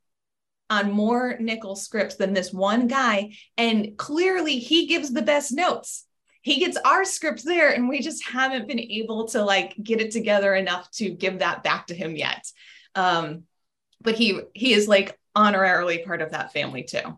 [0.69, 3.31] on more Nicholl scripts than this one guy.
[3.57, 6.05] And clearly he gives the best notes.
[6.47, 10.11] He gets our scripts there, and we just haven't been able to like get it
[10.11, 12.45] together enough to give that back to him yet.
[12.95, 13.43] Um,
[14.01, 17.17] but he he is like honorarily part of that family too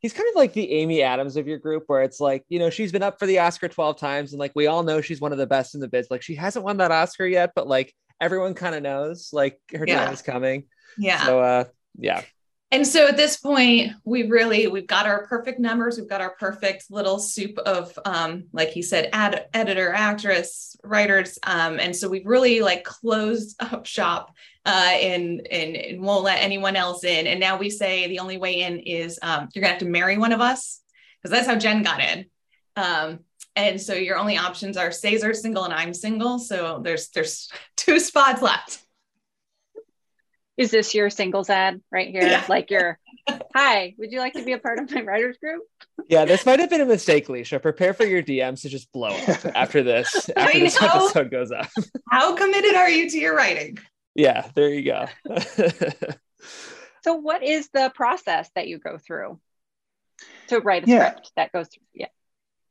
[0.00, 2.70] he's kind of like the Amy Adams of your group, where it's like, you know,
[2.70, 5.32] she's been up for the Oscar 12 times, and like we all know she's one
[5.32, 6.06] of the best in the biz.
[6.10, 9.84] Like she hasn't won that Oscar yet, but like everyone kind of knows like her
[9.86, 10.04] yeah.
[10.04, 10.64] time is coming.
[10.96, 11.24] Yeah.
[11.24, 11.64] So uh
[11.98, 12.22] yeah
[12.70, 15.96] and so at this point we really we've got our perfect numbers.
[15.96, 21.38] We've got our perfect little soup of um, like he said ad, editor actress writers.
[21.44, 24.34] Um, and so we've really like closed up shop
[24.66, 27.26] uh, and, and, and won't let anyone else in.
[27.26, 30.18] And now we say the only way in is um, you're gonna have to marry
[30.18, 30.82] one of us
[31.22, 32.26] because that's how jen got in.
[32.76, 33.20] Um,
[33.56, 36.38] and so your only options are Cesar single and I'm single.
[36.38, 38.84] So there's there's two spots left
[40.58, 42.22] is this your singles ad right here?
[42.22, 42.44] Yeah.
[42.48, 42.98] Like your,
[43.54, 45.62] hi, would you like to be a part of my writers group?
[46.08, 47.62] Yeah, this might have been a mistake, Leisha.
[47.62, 51.68] Prepare for your DMs to just blow up after this, after this episode goes up.
[52.10, 53.78] How committed are you to your writing?
[54.16, 55.06] Yeah, there you go.
[57.04, 59.38] so what is the process that you go through
[60.48, 61.10] to write a yeah.
[61.10, 61.86] script that goes through?
[61.94, 62.08] Yeah.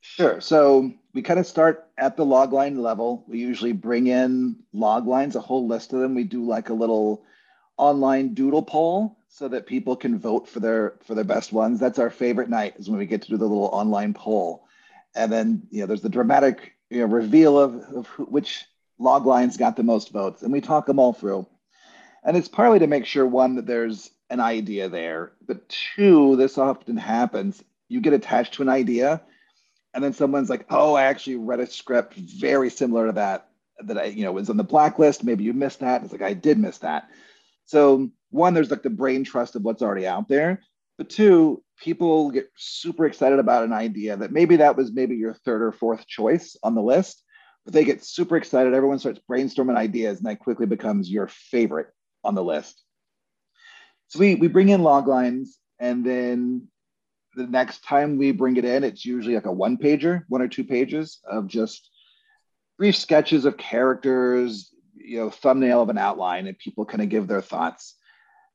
[0.02, 0.42] Sure.
[0.42, 3.24] So we kind of start at the logline level.
[3.28, 6.16] We usually bring in log lines, a whole list of them.
[6.16, 7.24] We do like a little
[7.78, 11.80] online doodle poll so that people can vote for their for their best ones.
[11.80, 14.66] That's our favorite night is when we get to do the little online poll.
[15.16, 18.66] And then you know there's the dramatic you know, reveal of, of which
[18.98, 21.46] log lines got the most votes, and we talk them all through.
[22.24, 26.58] And it's partly to make sure one that there's an idea there, but two, this
[26.58, 27.64] often happens.
[27.88, 29.22] You get attached to an idea,
[29.94, 33.50] and then someone's like, "Oh, I actually read a script very similar to that
[33.84, 35.24] that I you know was on the blacklist.
[35.24, 37.10] Maybe you missed that." It's like I did miss that.
[37.68, 40.62] So one, there's like the brain trust of what's already out there.
[40.98, 45.34] But two, people get super excited about an idea that maybe that was maybe your
[45.34, 47.24] third or fourth choice on the list,
[47.66, 48.74] but they get super excited.
[48.74, 51.88] Everyone starts brainstorming ideas, and that quickly becomes your favorite
[52.24, 52.82] on the list.
[54.08, 56.68] So we, we bring in log lines, and then
[57.36, 60.48] the next time we bring it in, it's usually like a one pager, one or
[60.48, 61.92] two pages of just
[62.78, 64.74] brief sketches of characters,
[65.08, 67.96] you know, thumbnail of an outline, and people kind of give their thoughts.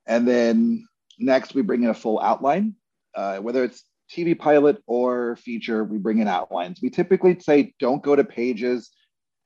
[0.06, 0.86] And then
[1.18, 2.74] next, we bring in a full outline,
[3.14, 6.80] uh, whether it's TV pilot or feature, we bring in outlines.
[6.82, 8.90] We typically say don't go to pages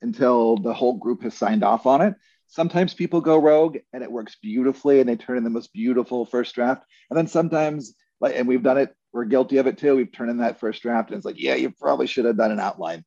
[0.03, 2.15] until the whole group has signed off on it.
[2.49, 6.27] Sometimes people go rogue and it works beautifully and they turn in the most beautiful
[6.27, 6.85] first draft.
[7.11, 9.97] And then sometimes, like, and we've done it, we're guilty of it too.
[9.97, 12.53] We've turned in that first draft and it's like, yeah, you probably should have done
[12.53, 13.05] an outline.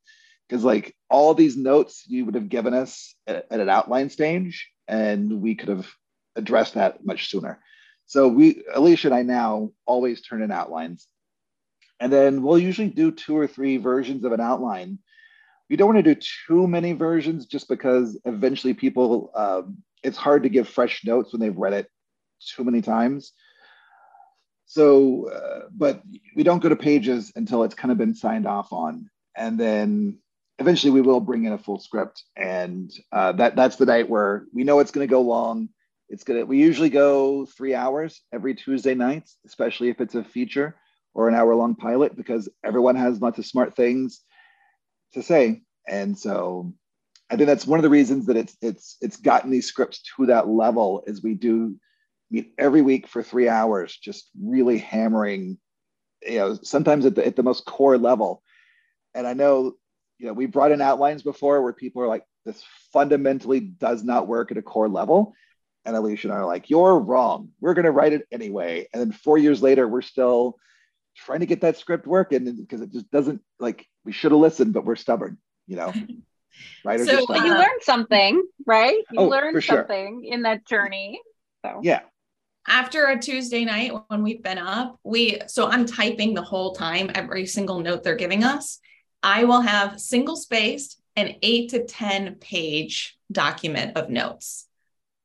[0.49, 4.67] Because, like, all these notes you would have given us at, at an outline stage,
[4.87, 5.87] and we could have
[6.35, 7.59] addressed that much sooner.
[8.07, 11.07] So we, Alisha and I now always turn in outlines.
[11.99, 14.97] And then we'll usually do two or three versions of an outline.
[15.69, 20.43] We don't want to do too many versions just because eventually people, um, it's hard
[20.43, 21.87] to give fresh notes when they've read it
[22.55, 23.33] too many times.
[24.65, 26.01] So, uh, but
[26.35, 29.09] we don't go to pages until it's kind of been signed off on.
[29.35, 30.19] And then
[30.59, 32.23] eventually we will bring in a full script.
[32.35, 35.69] And uh, that that's the night where we know it's going to go long
[36.09, 36.45] it's gonna.
[36.45, 40.75] We usually go three hours every Tuesday nights, especially if it's a feature
[41.13, 44.21] or an hour long pilot, because everyone has lots of smart things
[45.13, 46.73] to say, and so
[47.29, 50.25] I think that's one of the reasons that it's it's it's gotten these scripts to
[50.27, 51.03] that level.
[51.05, 51.75] Is we do
[52.31, 55.59] meet every week for three hours, just really hammering,
[56.23, 58.41] you know, sometimes at the at the most core level.
[59.13, 59.73] And I know,
[60.19, 64.27] you know, we brought in outlines before where people are like, this fundamentally does not
[64.27, 65.33] work at a core level
[65.85, 67.49] and Alisha and I are like, you're wrong.
[67.59, 68.87] We're going to write it anyway.
[68.93, 70.57] And then four years later, we're still
[71.15, 74.73] trying to get that script working because it just doesn't like we should have listened,
[74.73, 75.93] but we're stubborn, you know.
[76.83, 78.97] Writers so you learned something, right?
[79.11, 80.33] You oh, learned something sure.
[80.33, 81.21] in that journey.
[81.63, 82.01] So yeah.
[82.67, 87.11] After a Tuesday night when we've been up, we so I'm typing the whole time
[87.15, 88.79] every single note they're giving us.
[89.21, 94.67] I will have single spaced an eight to 10 page document of notes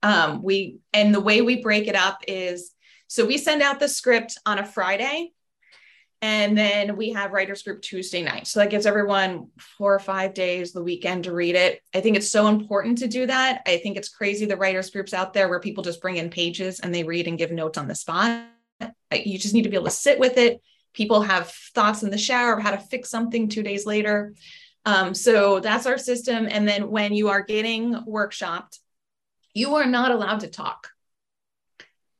[0.04, 2.72] um, we and the way we break it up is
[3.08, 5.32] so we send out the script on a Friday,
[6.20, 8.46] and then we have writers group Tuesday night.
[8.46, 11.80] So that gives everyone four or five days, the weekend to read it.
[11.94, 13.62] I think it's so important to do that.
[13.66, 16.80] I think it's crazy the writers groups out there where people just bring in pages
[16.80, 18.46] and they read and give notes on the spot.
[19.10, 20.60] You just need to be able to sit with it.
[20.94, 24.34] People have thoughts in the shower of how to fix something two days later.
[24.86, 26.48] Um, so that's our system.
[26.50, 28.78] And then when you are getting workshopped,
[29.52, 30.90] you are not allowed to talk.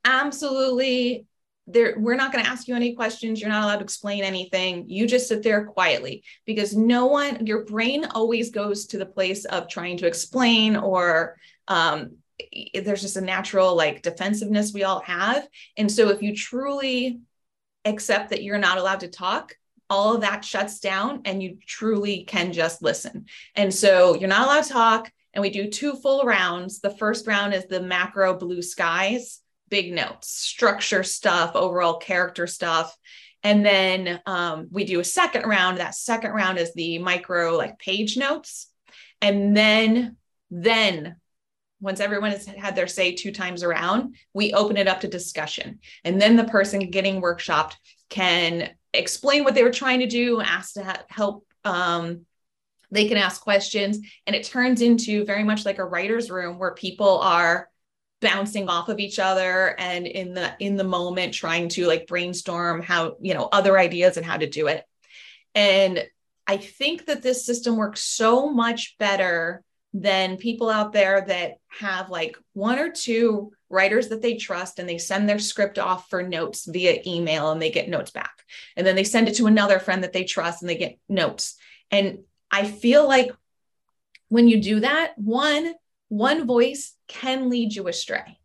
[0.03, 1.25] Absolutely.
[1.67, 3.41] There, we're not going to ask you any questions.
[3.41, 4.87] You're not allowed to explain anything.
[4.87, 9.45] You just sit there quietly because no one, your brain always goes to the place
[9.45, 12.17] of trying to explain or um,
[12.73, 15.47] there's just a natural like defensiveness we all have.
[15.77, 17.19] And so if you truly
[17.85, 19.55] accept that you're not allowed to talk,
[19.89, 23.25] all of that shuts down and you truly can just listen.
[23.55, 26.79] And so you're not allowed to talk and we do two full rounds.
[26.79, 32.95] The first round is the macro blue skies, big notes, structure stuff, overall character stuff.
[33.43, 35.77] And then um, we do a second round.
[35.77, 38.67] That second round is the micro like page notes.
[39.21, 40.17] And then,
[40.49, 41.17] then
[41.81, 45.79] once everyone has had their say two times around, we open it up to discussion.
[46.03, 47.73] And then the person getting workshopped
[48.09, 52.25] can explain what they were trying to do, ask to help um,
[52.91, 56.73] they can ask questions and it turns into very much like a writer's room where
[56.73, 57.69] people are
[58.21, 62.81] bouncing off of each other and in the in the moment trying to like brainstorm
[62.81, 64.83] how you know other ideas and how to do it
[65.53, 66.03] and
[66.47, 69.63] i think that this system works so much better
[69.97, 74.89] than people out there that have like one or two writers that they trust and
[74.89, 78.43] they send their script off for notes via email and they get notes back.
[78.75, 81.55] And then they send it to another friend that they trust and they get notes.
[81.91, 82.19] And
[82.51, 83.31] I feel like
[84.27, 85.73] when you do that, one,
[86.09, 88.37] one voice can lead you astray.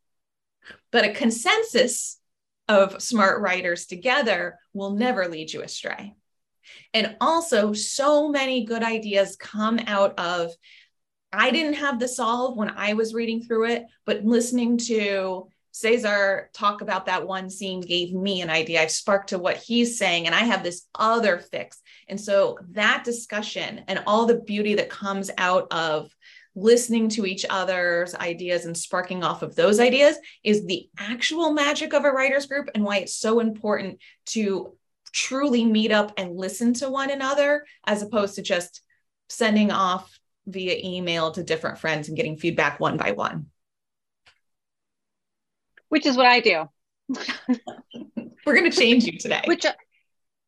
[0.92, 2.20] But a consensus
[2.68, 6.14] of smart writers together will never lead you astray.
[6.94, 10.52] And also, so many good ideas come out of
[11.32, 16.50] I didn't have the solve when I was reading through it, but listening to Cesar
[16.52, 18.82] talk about that one scene gave me an idea.
[18.82, 21.80] I've sparked to what he's saying, and I have this other fix.
[22.08, 26.14] And so that discussion and all the beauty that comes out of
[26.56, 31.94] listening to each other's ideas and sparking off of those ideas is the actual magic
[31.94, 34.74] of a writers group and why it's so important to
[35.12, 38.82] truly meet up and listen to one another as opposed to just
[39.28, 43.46] sending off via email to different friends and getting feedback one by one.
[45.88, 46.68] Which is what I do.
[48.46, 49.42] We're going to change you today.
[49.46, 49.66] Which,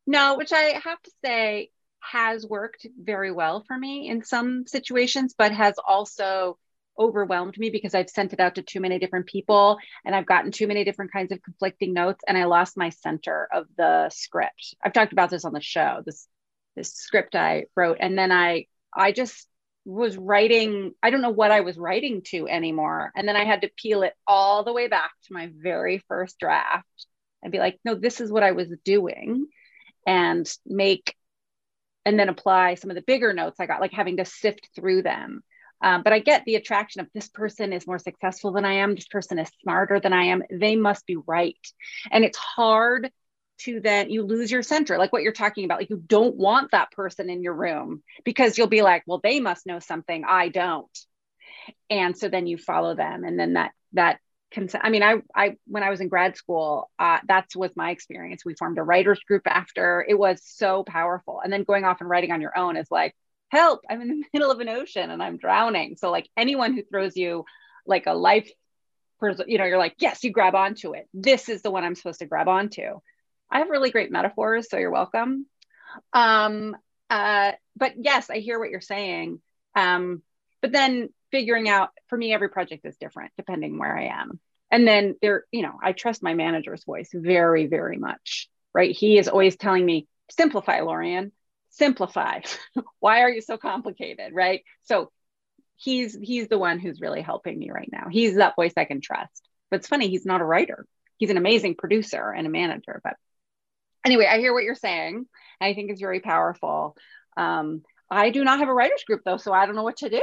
[0.06, 1.70] no, which I have to say
[2.00, 6.58] has worked very well for me in some situations, but has also
[6.98, 10.52] overwhelmed me because I've sent it out to too many different people and I've gotten
[10.52, 14.74] too many different kinds of conflicting notes and I lost my center of the script.
[14.84, 16.28] I've talked about this on the show, this
[16.76, 19.46] this script I wrote and then I I just
[19.84, 23.62] was writing I don't know what I was writing to anymore and then I had
[23.62, 27.06] to peel it all the way back to my very first draft
[27.42, 29.46] and be like no this is what I was doing
[30.06, 31.14] and make
[32.04, 35.02] and then apply some of the bigger notes I got like having to sift through
[35.02, 35.42] them
[35.82, 38.94] um, but I get the attraction of this person is more successful than I am.
[38.94, 40.42] This person is smarter than I am.
[40.48, 41.58] They must be right.
[42.10, 43.10] And it's hard
[43.58, 45.78] to then you lose your center, like what you're talking about.
[45.78, 49.40] Like you don't want that person in your room because you'll be like, well, they
[49.40, 50.98] must know something I don't.
[51.88, 53.24] And so then you follow them.
[53.24, 54.18] And then that, that,
[54.50, 57.90] can I mean, I, I, when I was in grad school, uh, that's was my
[57.90, 58.44] experience.
[58.44, 60.04] We formed a writers group after.
[60.06, 61.40] It was so powerful.
[61.42, 63.14] And then going off and writing on your own is like,
[63.52, 66.82] help i'm in the middle of an ocean and i'm drowning so like anyone who
[66.82, 67.44] throws you
[67.86, 68.50] like a life
[69.46, 72.18] you know you're like yes you grab onto it this is the one i'm supposed
[72.18, 72.98] to grab onto
[73.52, 75.46] i have really great metaphors so you're welcome
[76.12, 76.76] um
[77.10, 79.40] uh but yes i hear what you're saying
[79.76, 80.22] um
[80.60, 84.40] but then figuring out for me every project is different depending where i am
[84.70, 89.18] and then there you know i trust my manager's voice very very much right he
[89.18, 91.32] is always telling me simplify Lorien
[91.72, 92.40] simplify.
[93.00, 94.32] Why are you so complicated?
[94.32, 94.62] Right.
[94.82, 95.10] So
[95.76, 98.06] he's he's the one who's really helping me right now.
[98.10, 99.48] He's that voice I can trust.
[99.70, 100.86] But it's funny, he's not a writer.
[101.16, 103.00] He's an amazing producer and a manager.
[103.02, 103.14] But
[104.04, 105.26] anyway, I hear what you're saying.
[105.60, 106.96] I think it's very powerful.
[107.36, 110.10] Um, I do not have a writers group though, so I don't know what to
[110.10, 110.22] do.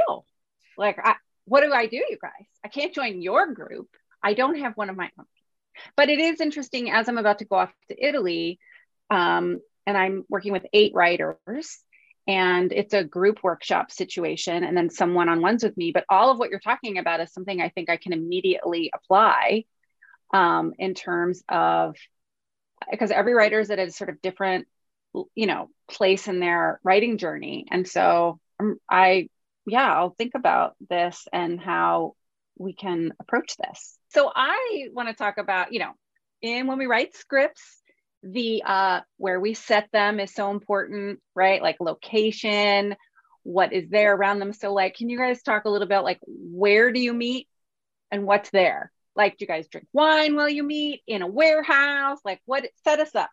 [0.78, 2.46] Like, I, what do I do, you guys?
[2.64, 3.88] I can't join your group.
[4.22, 5.26] I don't have one of my own.
[5.96, 8.58] But it is interesting as I'm about to go off to Italy.
[9.10, 11.36] Um, and I'm working with eight writers
[12.26, 16.38] and it's a group workshop situation and then some one-on-ones with me but all of
[16.38, 19.64] what you're talking about is something i think i can immediately apply
[20.32, 21.96] um, in terms of
[22.90, 24.66] because every writer is at a sort of different
[25.34, 29.28] you know place in their writing journey and so um, i
[29.66, 32.14] yeah i'll think about this and how
[32.58, 35.92] we can approach this so i want to talk about you know
[36.42, 37.80] in when we write scripts
[38.22, 41.62] the uh, where we set them is so important, right?
[41.62, 42.94] Like location,
[43.42, 44.52] what is there around them.
[44.52, 47.48] So, like, can you guys talk a little bit like where do you meet
[48.10, 48.92] and what's there?
[49.20, 52.20] Like, do you guys drink wine while you meet in a warehouse?
[52.24, 53.28] Like, what set us up?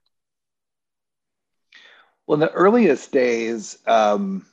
[2.26, 4.46] Well, in the earliest days, um,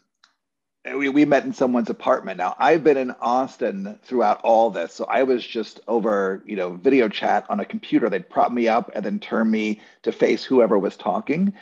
[0.85, 2.39] we, we met in someone's apartment.
[2.39, 4.95] Now I've been in Austin throughout all this.
[4.95, 8.09] So I was just over, you know, video chat on a computer.
[8.09, 11.53] They'd prop me up and then turn me to face whoever was talking.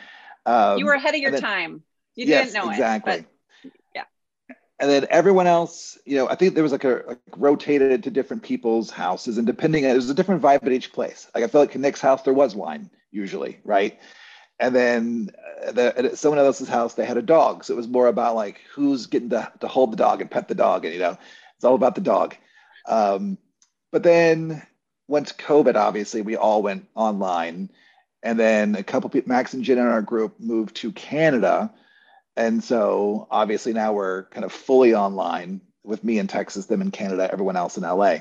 [0.45, 1.83] Um, you were ahead of your then, time.
[2.13, 3.13] You yes, didn't know exactly.
[3.13, 3.21] it.
[3.21, 3.32] yeah.
[4.79, 8.09] And then everyone else, you know, I think there was like a like rotated to
[8.09, 11.29] different people's houses and depending, it was a different vibe at each place.
[11.33, 13.99] Like I felt like Nick's house, there was wine usually, right?
[14.59, 15.29] and then
[15.65, 18.35] uh, the, at someone else's house they had a dog so it was more about
[18.35, 21.17] like who's getting to, to hold the dog and pet the dog and you know
[21.55, 22.35] it's all about the dog
[22.87, 23.37] um,
[23.91, 24.61] but then
[25.07, 27.69] once covid obviously we all went online
[28.21, 31.73] and then a couple people max and jen in our group moved to canada
[32.35, 36.91] and so obviously now we're kind of fully online with me in texas them in
[36.91, 38.17] canada everyone else in la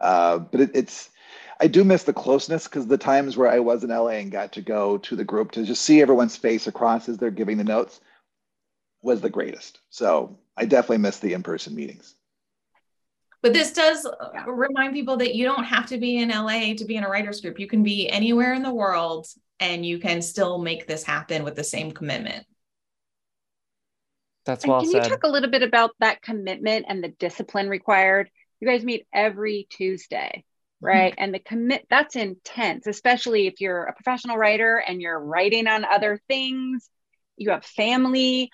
[0.00, 1.10] uh, but it, it's
[1.58, 4.52] I do miss the closeness because the times where I was in LA and got
[4.52, 7.64] to go to the group to just see everyone's face across as they're giving the
[7.64, 8.00] notes
[9.02, 9.80] was the greatest.
[9.88, 12.14] So I definitely miss the in-person meetings.
[13.42, 14.44] But this does yeah.
[14.48, 17.40] remind people that you don't have to be in LA to be in a writers
[17.40, 17.58] group.
[17.58, 19.26] You can be anywhere in the world
[19.60, 22.44] and you can still make this happen with the same commitment.
[24.46, 25.04] That's well can said.
[25.04, 28.30] you talk a little bit about that commitment and the discipline required?
[28.60, 30.44] You guys meet every Tuesday,
[30.80, 31.12] right?
[31.12, 31.24] Mm-hmm.
[31.24, 35.84] And the commit that's intense, especially if you're a professional writer and you're writing on
[35.84, 36.88] other things,
[37.36, 38.50] you have family,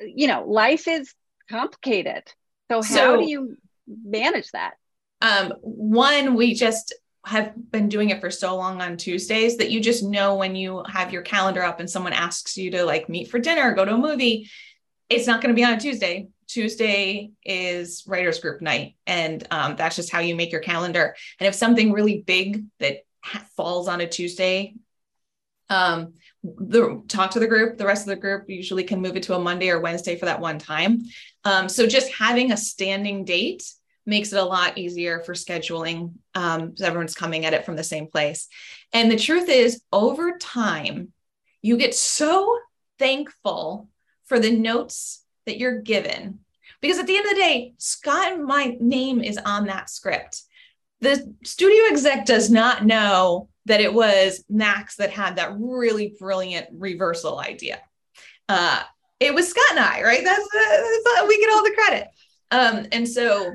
[0.00, 1.14] you know, life is
[1.48, 2.24] complicated.
[2.70, 3.56] So how so, do you
[3.86, 4.74] manage that?
[5.22, 6.94] Um, one, we just
[7.26, 10.84] have been doing it for so long on Tuesdays that you just know when you
[10.88, 13.94] have your calendar up and someone asks you to like meet for dinner, go to
[13.94, 14.50] a movie,
[15.14, 16.28] it's not going to be on a Tuesday.
[16.46, 21.16] Tuesday is writers group night, and um, that's just how you make your calendar.
[21.40, 22.98] And if something really big that
[23.56, 24.74] falls on a Tuesday,
[25.70, 27.78] um, the talk to the group.
[27.78, 30.26] The rest of the group usually can move it to a Monday or Wednesday for
[30.26, 31.02] that one time.
[31.44, 33.64] Um, so just having a standing date
[34.06, 36.12] makes it a lot easier for scheduling.
[36.34, 38.48] Um, so everyone's coming at it from the same place.
[38.92, 41.12] And the truth is, over time,
[41.62, 42.58] you get so
[42.98, 43.88] thankful
[44.26, 46.40] for the notes that you're given.
[46.80, 50.42] Because at the end of the day, Scott and my name is on that script.
[51.00, 56.66] The studio exec does not know that it was Max that had that really brilliant
[56.72, 57.80] reversal idea.
[58.48, 58.82] Uh,
[59.20, 60.22] it was Scott and I, right?
[60.22, 62.08] That's, that's we get all the credit.
[62.50, 63.54] Um, and so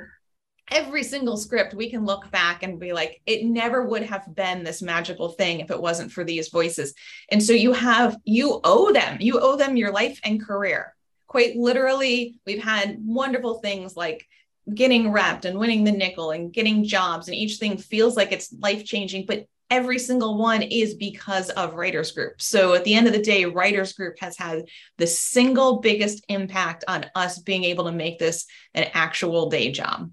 [0.72, 4.64] every single script we can look back and be like it never would have been
[4.64, 6.94] this magical thing if it wasn't for these voices.
[7.30, 10.96] And so you have you owe them you owe them your life and career.
[11.28, 14.28] Quite literally we've had wonderful things like
[14.74, 18.54] getting wrapped and winning the Nicholl and getting jobs and each thing feels like it's
[18.54, 22.42] life changing but every single one is because of writers group.
[22.42, 24.66] So at the end of the day writers group has had
[24.98, 30.10] the single biggest impact on us being able to make this an actual day job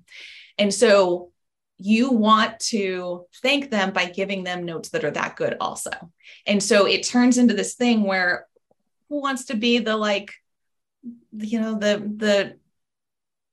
[0.59, 1.31] and so
[1.79, 5.91] you want to thank them by giving them notes that are that good also.
[6.47, 8.47] And so it turns into this thing where
[9.09, 10.33] who wants to be the like,
[11.33, 12.57] you know, the, the,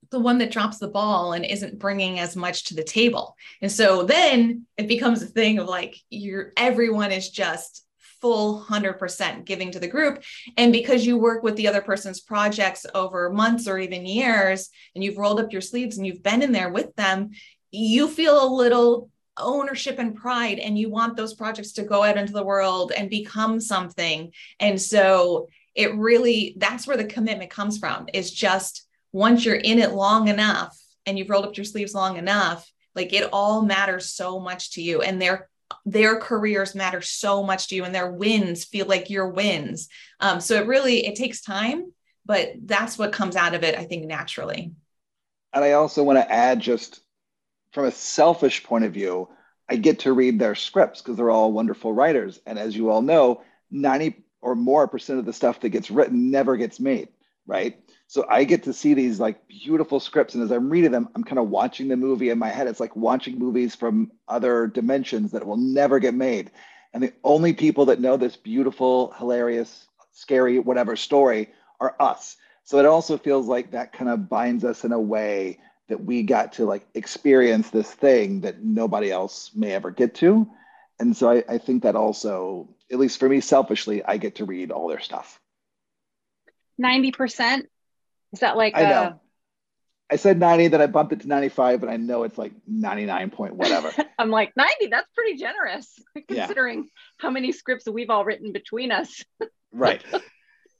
[0.10, 3.36] the one that drops the ball and isn't bringing as much to the table.
[3.62, 7.83] And so then it becomes a thing of like you're everyone is just
[8.24, 10.24] full 100% giving to the group.
[10.56, 15.04] And because you work with the other person's projects over months or even years, and
[15.04, 17.32] you've rolled up your sleeves and you've been in there with them,
[17.70, 22.18] you feel a little ownership and pride and you want those projects to go out
[22.18, 24.32] into the world and become something.
[24.62, 29.80] And so it really, that's where the commitment comes from is just once you're in
[29.80, 34.12] it long enough and you've rolled up your sleeves long enough, like it all matters
[34.12, 35.02] so much to you.
[35.02, 35.50] And they're
[35.86, 39.90] their careers matter so much to you and their wins feel like your wins.
[40.20, 41.92] Um, so it really it takes time
[42.26, 44.72] but that's what comes out of it i think naturally.
[45.54, 47.02] And i also want to add just
[47.72, 49.30] from a selfish point of view
[49.70, 52.40] i get to read their scripts because they're all wonderful writers.
[52.46, 56.32] And as you all know 90 or more percent of the stuff that gets written
[56.32, 57.10] never gets made
[57.46, 57.80] right
[58.14, 60.36] so I get to see these like beautiful scripts.
[60.36, 62.68] And as I'm reading them, I'm kind of watching the movie in my head.
[62.68, 66.52] It's like watching movies from other dimensions that will never get made.
[66.94, 71.50] And the only people that know this beautiful, hilarious, scary, whatever story
[71.80, 72.38] are us.
[72.66, 75.58] So it also feels like that kind of binds us in a way
[75.90, 80.48] that we got to like experience this thing that nobody else may ever get to.
[81.00, 84.46] And so I, I think that also, at least for me selfishly, I get to
[84.46, 85.40] read all their stuff.
[86.80, 87.64] 90%
[88.34, 89.20] is that like I know.
[90.12, 93.32] I said 90, then I bumped it to 95, but I know it's like 99
[93.32, 93.92] point whatever.
[94.20, 96.90] I'm like 90, that's pretty generous considering yeah.
[97.18, 99.24] how many scripts we've all written between us.
[99.72, 100.04] right.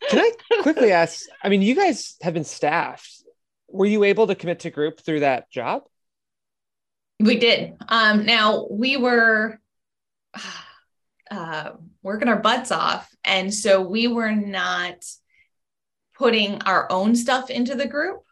[0.10, 0.32] Can I
[0.62, 1.26] quickly ask?
[1.42, 3.24] I mean, you guys have been staffed.
[3.70, 5.84] Were you able to commit to group through that job?
[7.20, 7.76] We did.
[7.88, 9.60] Um, now we were
[11.32, 13.10] uh, working our butts off.
[13.24, 14.98] And so we were not
[16.16, 18.24] putting our own stuff into the group.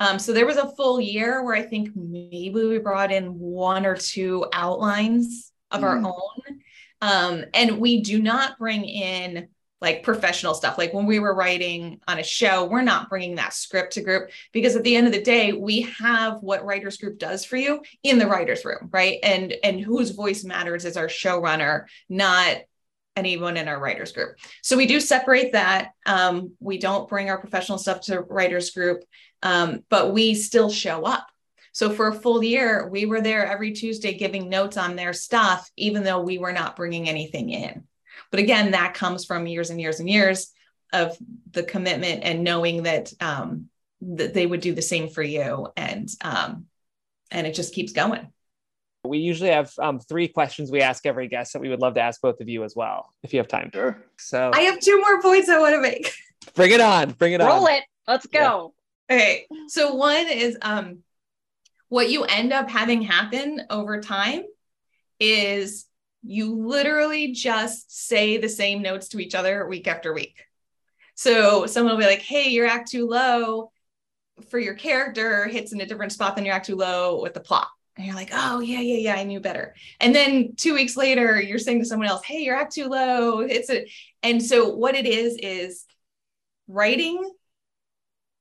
[0.00, 3.84] Um, so there was a full year where I think maybe we brought in one
[3.84, 5.84] or two outlines of mm.
[5.84, 6.60] our own.
[7.00, 9.48] Um, and we do not bring in
[9.80, 10.76] like professional stuff.
[10.76, 14.30] Like when we were writing on a show, we're not bringing that script to group
[14.52, 17.82] because at the end of the day, we have what writers group does for you
[18.02, 19.18] in the writers room, right?
[19.22, 22.58] And and whose voice matters is our showrunner, not
[23.18, 24.36] anyone in our writers group.
[24.62, 25.90] So we do separate that.
[26.06, 29.04] Um, we don't bring our professional stuff to writers group,
[29.42, 31.26] um, but we still show up.
[31.72, 35.70] So for a full year, we were there every Tuesday giving notes on their stuff,
[35.76, 37.84] even though we were not bringing anything in.
[38.30, 40.52] But again, that comes from years and years and years
[40.92, 41.16] of
[41.50, 43.68] the commitment and knowing that um,
[44.00, 45.68] that they would do the same for you.
[45.76, 46.66] And um,
[47.30, 48.32] and it just keeps going.
[49.04, 52.00] We usually have um, three questions we ask every guest that we would love to
[52.00, 53.70] ask both of you as well, if you have time.
[53.72, 54.04] Sure.
[54.18, 56.12] So I have two more points I want to make.
[56.54, 57.12] bring it on.
[57.12, 57.56] Bring it Roll on.
[57.58, 57.84] Roll it.
[58.06, 58.74] Let's go.
[59.10, 59.46] Okay.
[59.68, 60.98] So one is um
[61.88, 64.42] what you end up having happen over time
[65.18, 65.86] is
[66.22, 70.44] you literally just say the same notes to each other week after week.
[71.14, 73.70] So someone will be like, "Hey, your act two low
[74.50, 77.40] for your character hits in a different spot than your act two low with the
[77.40, 77.68] plot."
[77.98, 81.40] And you're like, "Oh, yeah, yeah, yeah, I knew better." And then 2 weeks later,
[81.40, 83.86] you're saying to someone else, "Hey, your act two low." It's a
[84.22, 85.84] and so what it is is
[86.68, 87.28] writing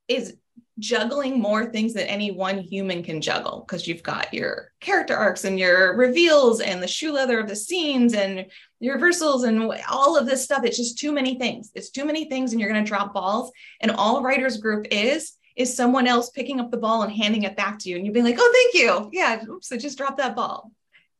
[0.08, 0.36] is
[0.80, 5.44] juggling more things than any one human can juggle because you've got your character arcs
[5.44, 8.46] and your reveals and the shoe leather of the scenes and
[8.80, 10.64] your reversals and all of this stuff.
[10.64, 11.72] It's just too many things.
[11.74, 13.52] It's too many things, and you're going to drop balls.
[13.82, 17.58] And all writers group is is someone else picking up the ball and handing it
[17.58, 19.10] back to you, and you being like, "Oh, thank you.
[19.12, 20.72] Yeah, oops, I just dropped that ball."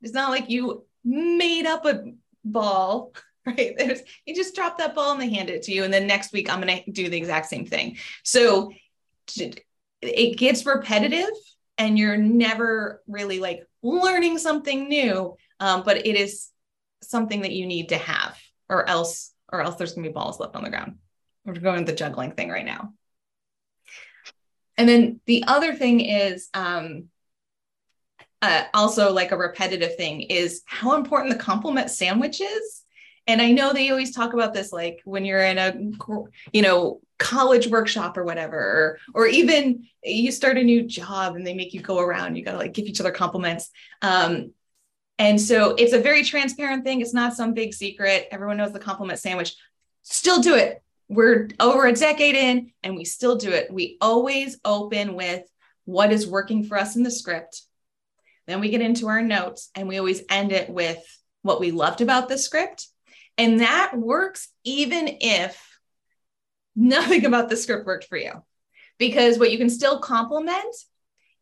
[0.02, 2.14] It's not like you made up a
[2.44, 3.14] ball.
[3.48, 3.76] Right.
[3.78, 5.86] There's, you just drop that ball and they hand it to you.
[5.86, 7.96] And then next week, I'm going to do the exact same thing.
[8.24, 8.74] So
[10.02, 11.30] it gets repetitive
[11.78, 16.50] and you're never really like learning something new um, but it is
[17.02, 18.38] something that you need to have
[18.70, 20.96] or else or else there's going to be balls left on the ground
[21.46, 22.94] we're going to the juggling thing right now
[24.78, 27.06] and then the other thing is um,
[28.42, 32.84] uh, also like a repetitive thing is how important the compliment sandwich is.
[33.30, 35.76] And i know they always talk about this like when you're in a
[36.54, 41.46] you know college workshop or whatever or, or even you start a new job and
[41.46, 43.70] they make you go around you got to like give each other compliments.
[44.02, 44.54] Um,
[45.20, 47.02] and so it's a very transparent thing.
[47.02, 48.28] It's not some big secret.
[48.32, 49.56] Everyone knows the compliment sandwich.
[50.04, 54.60] Still do it we're over a decade in and we still do it we always
[54.66, 55.44] open with
[55.86, 57.62] what is working for us in the script
[58.46, 61.00] then we get into our notes and we always end it with
[61.42, 62.88] what we loved about the script
[63.38, 65.78] and that works even if
[66.78, 68.32] nothing about the script worked for you.
[68.98, 70.76] Because what you can still compliment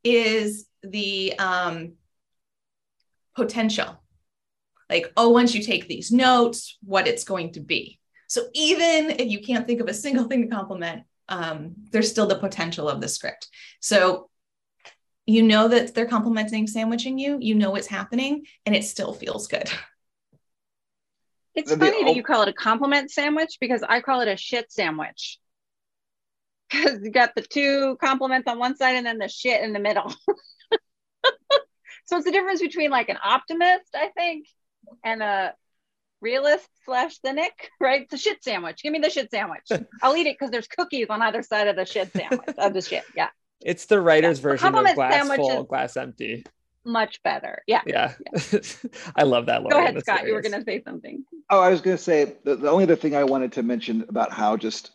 [0.04, 1.94] is the um,
[3.36, 4.02] potential.
[4.90, 8.00] Like, oh, once you take these notes, what it's going to be.
[8.28, 12.28] So even if you can't think of a single thing to compliment, um, there's still
[12.28, 13.48] the potential of the script.
[13.80, 14.30] So
[15.26, 19.48] you know that they're complimenting sandwiching you, you know what's happening, and it still feels
[19.48, 19.70] good.
[21.56, 24.72] It's funny that you call it a compliment sandwich because I call it a shit
[24.72, 25.40] sandwich.
[26.70, 29.80] Because you got the two compliments on one side and then the shit in the
[29.80, 30.10] middle.
[32.06, 34.48] so it's the difference between like an optimist, I think,
[35.04, 35.54] and a
[36.22, 38.10] realist slash cynic, right?
[38.10, 38.82] The shit sandwich.
[38.84, 39.68] Give me the shit sandwich.
[40.02, 42.82] I'll eat it because there's cookies on either side of the shit sandwich of the
[42.82, 43.04] shit.
[43.16, 43.30] Yeah.
[43.62, 44.44] It's the writer's yeah.
[44.44, 46.46] version of glass full, glass empty
[46.86, 47.64] much better.
[47.68, 47.82] Yeah.
[47.86, 48.14] Yeah.
[48.34, 48.60] yeah.
[49.16, 49.64] I love that.
[49.64, 49.70] Lorien.
[49.72, 50.20] Go ahead, That's Scott.
[50.20, 50.30] Hilarious.
[50.30, 51.26] You were going to say something.
[51.50, 54.06] Oh, I was going to say the, the only other thing I wanted to mention
[54.08, 54.92] about how just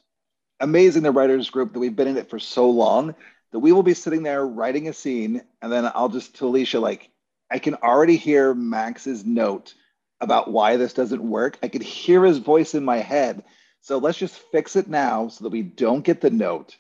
[0.60, 3.14] amazing the writers group that we've been in it for so long
[3.52, 6.80] that we will be sitting there writing a scene and then I'll just to Alisha
[6.80, 7.10] like
[7.50, 9.74] I can already hear Max's note
[10.20, 11.58] about why this doesn't work.
[11.62, 13.44] I could hear his voice in my head.
[13.80, 16.76] So let's just fix it now so that we don't get the note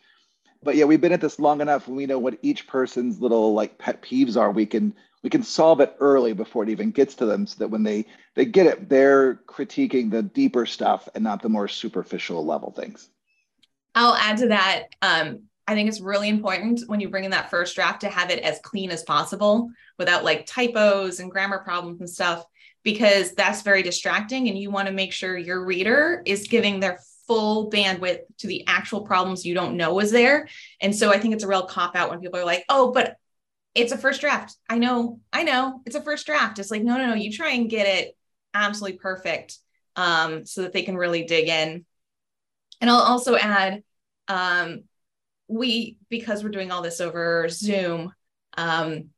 [0.62, 3.54] but yeah, we've been at this long enough and we know what each person's little
[3.54, 4.50] like pet peeves are.
[4.50, 7.68] We can we can solve it early before it even gets to them so that
[7.68, 12.44] when they they get it, they're critiquing the deeper stuff and not the more superficial
[12.44, 13.08] level things.
[13.94, 14.84] I'll add to that.
[15.02, 18.30] Um, I think it's really important when you bring in that first draft to have
[18.30, 22.44] it as clean as possible without like typos and grammar problems and stuff,
[22.82, 24.48] because that's very distracting.
[24.48, 28.64] And you want to make sure your reader is giving their full bandwidth to the
[28.66, 30.48] actual problems you don't know is there.
[30.80, 33.16] And so I think it's a real cop out when people are like, oh, but
[33.74, 34.56] it's a first draft.
[34.68, 36.58] I know, I know it's a first draft.
[36.58, 38.16] It's like, no, no, no, you try and get it
[38.52, 39.58] absolutely perfect
[39.94, 41.84] um, so that they can really dig in.
[42.80, 43.82] And I'll also add,
[44.26, 44.84] um,
[45.46, 48.12] we, because we're doing all this over Zoom,
[48.56, 49.10] um,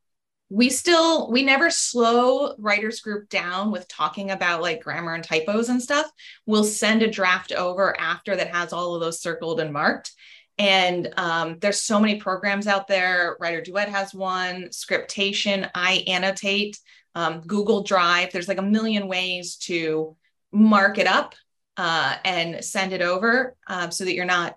[0.53, 5.71] we still we never slow writers group down with talking about like grammar and typos
[5.71, 6.11] and stuff.
[6.45, 10.13] We'll send a draft over after that has all of those circled and marked.
[10.59, 13.39] And um, there's so many programs out there.
[13.41, 14.71] WriterDuet has one.
[14.73, 16.77] Scriptation iAnnotate.
[17.15, 18.31] Um, google drive.
[18.31, 20.17] There's like a million ways to
[20.53, 21.35] mark it up
[21.79, 24.57] uh, and send it over um, so that you're not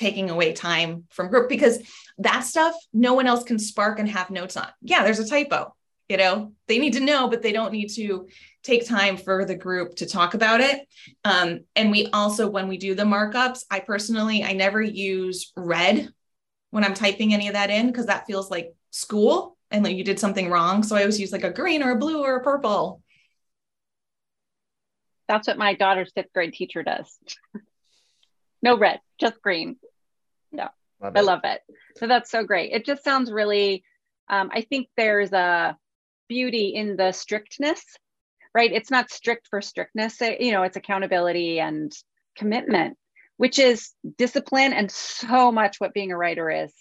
[0.00, 1.78] taking away time from group because
[2.18, 4.66] that stuff no one else can spark and have notes on.
[4.80, 5.74] Yeah, there's a typo.
[6.08, 8.26] You know, they need to know, but they don't need to
[8.64, 10.88] take time for the group to talk about it.
[11.24, 16.08] Um, and we also, when we do the markups, I personally, I never use red
[16.70, 19.56] when I'm typing any of that in because that feels like school.
[19.70, 20.82] and like you did something wrong.
[20.82, 23.02] So I always use like a green or a blue or a purple.
[25.28, 27.06] That's what my daughter's fifth grade teacher does.
[28.62, 29.76] no red, just green.
[31.00, 31.60] Love I love it.
[31.96, 32.72] So that's so great.
[32.72, 33.84] It just sounds really,
[34.28, 35.76] um, I think there's a
[36.28, 37.82] beauty in the strictness,
[38.54, 38.72] right?
[38.72, 41.92] It's not strict for strictness, you know, it's accountability and
[42.36, 42.96] commitment,
[43.36, 46.72] which is discipline and so much what being a writer is.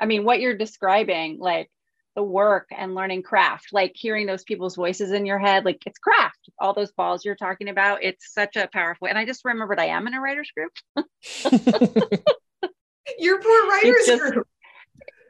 [0.00, 1.70] I mean, what you're describing, like
[2.16, 5.98] the work and learning craft, like hearing those people's voices in your head, like it's
[5.98, 6.48] craft.
[6.58, 9.08] All those balls you're talking about, it's such a powerful.
[9.08, 10.72] And I just remembered I am in a writers group.
[13.20, 14.48] Your poor writers just, group.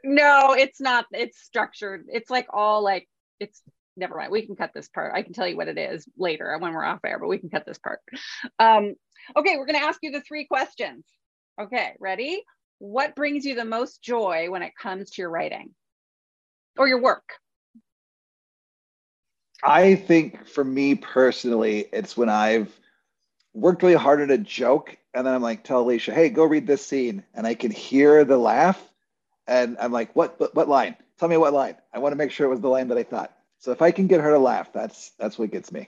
[0.03, 1.05] No, it's not.
[1.11, 2.05] It's structured.
[2.07, 3.07] It's like all like
[3.39, 3.61] it's
[3.97, 4.31] never mind.
[4.31, 5.13] We can cut this part.
[5.13, 7.49] I can tell you what it is later when we're off air, but we can
[7.49, 7.99] cut this part.
[8.59, 8.95] Um,
[9.35, 11.05] okay, we're going to ask you the three questions.
[11.61, 12.43] Okay, ready?
[12.79, 15.71] What brings you the most joy when it comes to your writing
[16.77, 17.33] or your work?
[19.63, 22.75] I think for me personally, it's when I've
[23.53, 26.65] worked really hard at a joke and then I'm like, tell Alisha, hey, go read
[26.65, 27.23] this scene.
[27.33, 28.81] And I can hear the laugh.
[29.47, 30.95] And I'm like, what, what, what line?
[31.19, 31.75] Tell me what line.
[31.93, 33.33] I want to make sure it was the line that I thought.
[33.59, 35.87] So if I can get her to laugh, that's that's what gets me.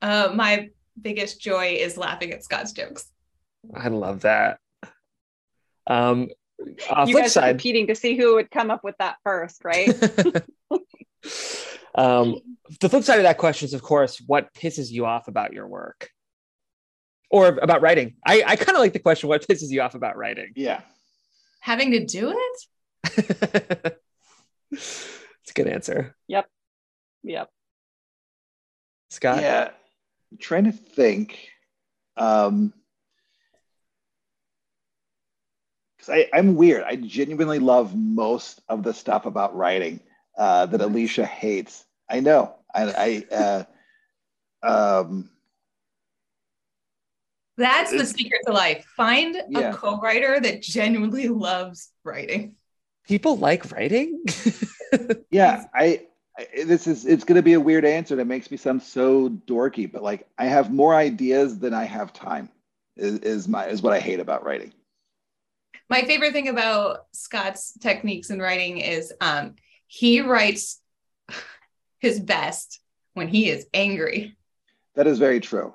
[0.00, 0.70] Uh, my
[1.00, 3.10] biggest joy is laughing at Scott's jokes.
[3.74, 4.60] I love that.
[5.88, 6.28] Um,
[7.06, 9.88] you guys side, are competing to see who would come up with that first, right?
[11.96, 12.36] um,
[12.80, 15.66] the flip side of that question is, of course, what pisses you off about your
[15.66, 16.10] work
[17.30, 18.14] or about writing?
[18.26, 20.52] I, I kind of like the question, what pisses you off about writing?
[20.54, 20.80] Yeah.
[21.60, 22.58] Having to do it?
[24.70, 26.14] it's a good answer.
[26.28, 26.46] Yep.
[27.24, 27.50] Yep.
[29.10, 29.40] Scott?
[29.40, 29.70] Yeah.
[30.32, 31.48] I'm trying to think.
[32.16, 32.72] Um,
[36.08, 36.84] I, I'm weird.
[36.84, 40.00] I genuinely love most of the stuff about writing
[40.38, 41.84] uh, that Alisha hates.
[42.08, 42.54] I know.
[42.74, 43.64] I, I uh,
[45.02, 45.30] um,
[47.56, 48.84] that's the secret to life.
[48.96, 49.70] Find yeah.
[49.70, 52.54] a co-writer that genuinely loves writing.
[53.06, 54.24] People like writing.
[55.30, 56.06] yeah, I,
[56.38, 56.46] I.
[56.64, 57.06] This is.
[57.06, 60.26] It's going to be a weird answer that makes me sound so dorky, but like
[60.36, 62.50] I have more ideas than I have time.
[62.96, 64.72] Is, is my is what I hate about writing
[65.88, 69.54] my favorite thing about Scott's techniques in writing is um,
[69.86, 70.80] he writes
[71.98, 72.80] his best
[73.14, 74.36] when he is angry.
[74.94, 75.74] That is very true.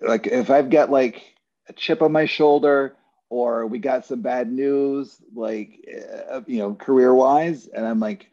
[0.00, 1.22] Like if I've got like
[1.68, 2.96] a chip on my shoulder
[3.28, 5.86] or we got some bad news, like,
[6.30, 8.30] uh, you know, career wise, and I'm like,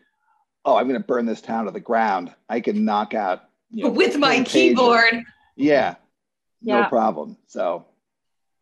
[0.63, 2.33] oh, I'm going to burn this town to the ground.
[2.47, 5.23] I can knock out you know, with my keyboard.
[5.55, 5.95] Yeah,
[6.61, 7.37] yeah, no problem.
[7.47, 7.85] So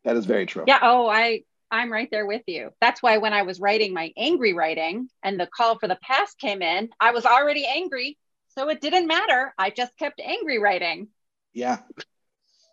[0.03, 0.63] that is very true.
[0.67, 0.79] Yeah.
[0.81, 2.71] Oh, I I'm right there with you.
[2.81, 6.39] That's why when I was writing my angry writing and the call for the past
[6.39, 8.17] came in, I was already angry.
[8.49, 9.53] So it didn't matter.
[9.57, 11.09] I just kept angry writing.
[11.53, 11.79] Yeah.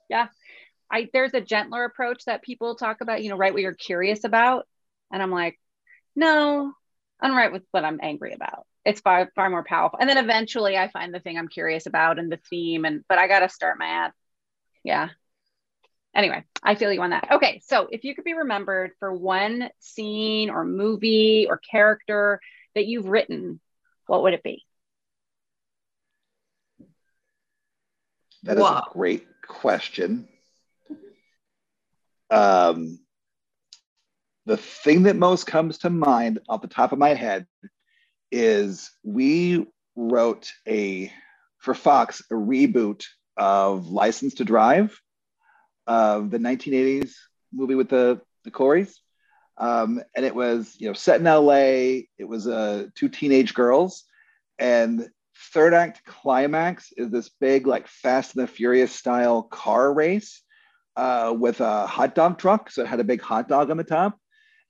[0.08, 0.28] Yeah.
[0.90, 4.24] I there's a gentler approach that people talk about, you know, write what you're curious
[4.24, 4.66] about.
[5.12, 5.58] And I'm like,
[6.14, 6.72] no,
[7.20, 8.66] I'm right with what I'm angry about.
[8.84, 9.98] It's far far more powerful.
[10.00, 13.18] And then eventually I find the thing I'm curious about and the theme and but
[13.18, 14.12] I gotta start my ad.
[14.84, 15.08] Yeah
[16.16, 17.28] anyway, I feel you on that.
[17.30, 22.40] Okay, so if you could be remembered for one scene or movie or character
[22.74, 23.60] that you've written,
[24.06, 24.64] what would it be?
[28.44, 30.28] That is a great question.
[32.30, 32.98] Um,
[34.46, 37.46] the thing that most comes to mind off the top of my head
[38.30, 41.12] is we wrote a
[41.58, 43.04] for Fox a reboot
[43.36, 45.00] of License to Drive
[45.86, 47.12] uh, the 1980s
[47.52, 49.00] movie with the the Coreys.
[49.58, 52.04] Um, and it was you know set in LA.
[52.18, 54.04] It was uh, two teenage girls,
[54.58, 55.08] and
[55.52, 60.42] third act climax is this big like Fast and the Furious style car race
[60.96, 62.70] uh, with a hot dog truck.
[62.70, 64.18] So it had a big hot dog on the top,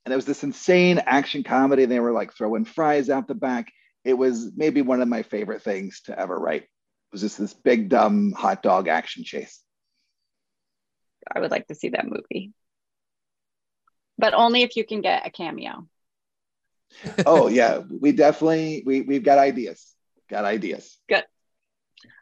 [0.05, 1.85] and it was this insane action comedy.
[1.85, 3.73] They were like throwing fries out the back.
[4.05, 6.63] It was maybe one of my favorite things to ever write.
[6.63, 6.69] It
[7.13, 9.61] was just this big dumb hot dog action chase.
[11.35, 12.53] I would like to see that movie.
[14.19, 15.89] But only if you can get a cameo.
[17.27, 19.96] oh yeah, we definitely we we've got ideas.
[20.29, 20.99] Got ideas.
[21.09, 21.25] Good.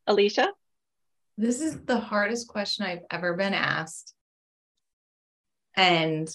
[0.08, 0.48] Alisha?
[1.36, 4.14] This is the hardest question I've ever been asked.
[5.74, 6.28] And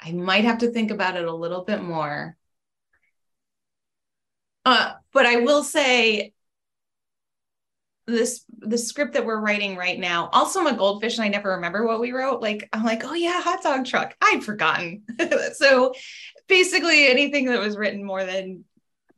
[0.00, 2.36] I might have to think about it a little bit more.
[4.64, 6.32] Uh, but I will say
[8.06, 11.50] this the script that we're writing right now also i'm a goldfish and i never
[11.50, 15.02] remember what we wrote like i'm like oh yeah hot dog truck i'd forgotten
[15.52, 15.92] so
[16.48, 18.64] basically anything that was written more than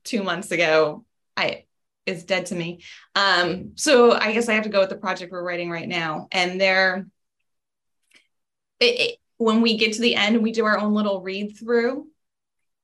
[0.04, 1.04] two months ago,
[1.40, 1.64] I
[2.06, 2.82] is dead to me.
[3.14, 6.28] Um, so I guess I have to go with the project we're writing right now.
[6.32, 7.06] And there,
[8.80, 12.08] it, it, when we get to the end, we do our own little read through.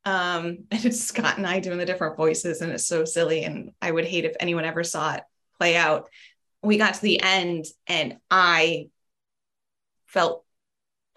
[0.05, 3.45] Um, and it's Scott and I doing the different voices, and it's so silly.
[3.45, 5.23] And I would hate if anyone ever saw it
[5.59, 6.09] play out.
[6.63, 8.89] We got to the end, and I
[10.07, 10.45] felt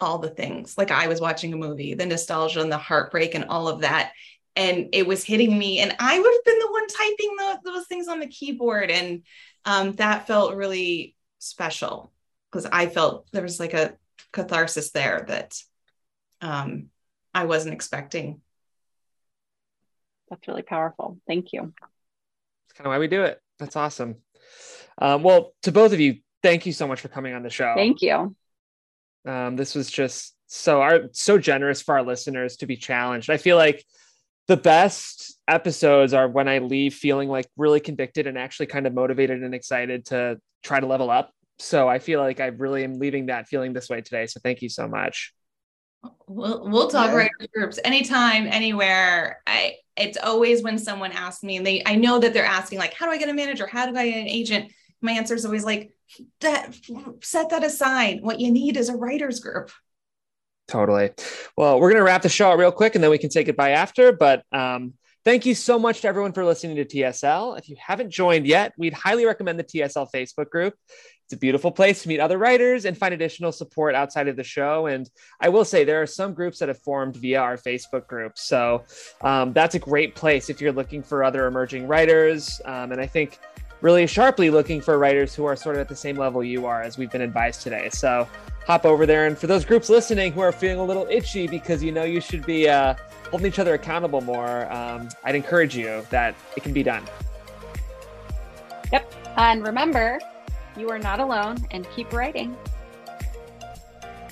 [0.02, 3.46] all the things like I was watching a movie, the nostalgia and the heartbreak and
[3.46, 4.12] all of that
[4.60, 5.80] and it was hitting me.
[5.80, 9.24] And i would have been the one typing the, those things on the keyboard and
[9.66, 12.12] um, that felt really special
[12.52, 13.96] because i felt there was like a
[14.34, 15.58] catharsis there that
[16.42, 16.88] um,
[17.34, 18.42] i wasn't expecting.
[20.30, 21.18] That's really powerful.
[21.26, 21.62] Thank you.
[21.62, 23.42] That's kind of why we do it.
[23.58, 24.18] That's awesome.
[25.02, 27.74] Um, well to both of you thank you so much for coming on the show.
[27.76, 28.36] Thank you.
[29.26, 33.30] Um, this was just so our so generous for our listeners to be challenged.
[33.30, 33.86] I feel like
[34.50, 38.96] the best episodes are when I leave feeling like really convicted and actually kind of
[38.96, 41.32] motivated and excited to try to level up.
[41.60, 44.26] So I feel like I really am leaving that feeling this way today.
[44.26, 45.36] So thank you so much.
[46.28, 47.16] We'll we'll talk yeah.
[47.16, 49.44] writers groups anytime, anywhere.
[49.46, 52.96] I it's always when someone asks me and they I know that they're asking like,
[52.96, 53.68] how do I get a manager?
[53.68, 54.72] How do I get an agent?
[55.00, 55.92] My answer is always like,
[56.42, 56.76] that
[57.22, 58.22] set that aside.
[58.22, 59.72] What you need is a writers group.
[60.70, 61.10] Totally.
[61.58, 63.72] Well, we're going to wrap the show real quick and then we can say goodbye
[63.72, 64.12] after.
[64.12, 64.94] But um,
[65.26, 67.58] thank you so much to everyone for listening to TSL.
[67.58, 70.76] If you haven't joined yet, we'd highly recommend the TSL Facebook group.
[71.26, 74.44] It's a beautiful place to meet other writers and find additional support outside of the
[74.44, 74.86] show.
[74.86, 75.10] And
[75.40, 78.38] I will say there are some groups that have formed via our Facebook group.
[78.38, 78.84] So
[79.22, 82.62] um, that's a great place if you're looking for other emerging writers.
[82.66, 83.40] Um, and I think
[83.82, 86.82] really sharply looking for writers who are sort of at the same level you are,
[86.82, 87.90] as we've been advised today.
[87.90, 88.28] So
[88.66, 89.26] hop over there.
[89.26, 92.22] And for those groups listening who are feeling a little itchy because you know you
[92.22, 92.96] should be uh,
[93.30, 97.04] holding each other accountable more, um, I'd encourage you that it can be done.
[98.92, 99.14] Yep.
[99.38, 100.20] And remember,
[100.78, 102.56] you are not alone and keep writing.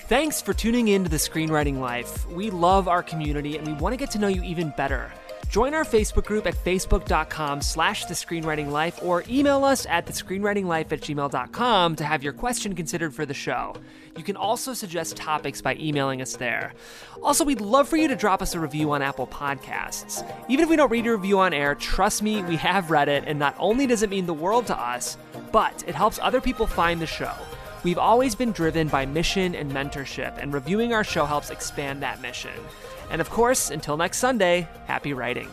[0.08, 2.26] Thanks for tuning in to the Screenwriting Life.
[2.28, 5.12] We love our community and we want to get to know you even better.
[5.50, 10.12] Join our Facebook group at facebook.com slash the screenwriting life or email us at the
[10.12, 13.76] screenwritinglife at gmail.com to have your question considered for the show.
[14.18, 16.74] You can also suggest topics by emailing us there.
[17.24, 20.28] Also, we'd love for you to drop us a review on Apple Podcasts.
[20.50, 23.24] Even if we don't read your review on air, trust me, we have read it,
[23.26, 25.18] and not only does it mean the world to us,
[25.52, 27.34] but it helps other people find the show.
[27.84, 32.22] We've always been driven by mission and mentorship, and reviewing our show helps expand that
[32.22, 32.52] mission.
[33.10, 35.50] And of course, until next Sunday, happy writing.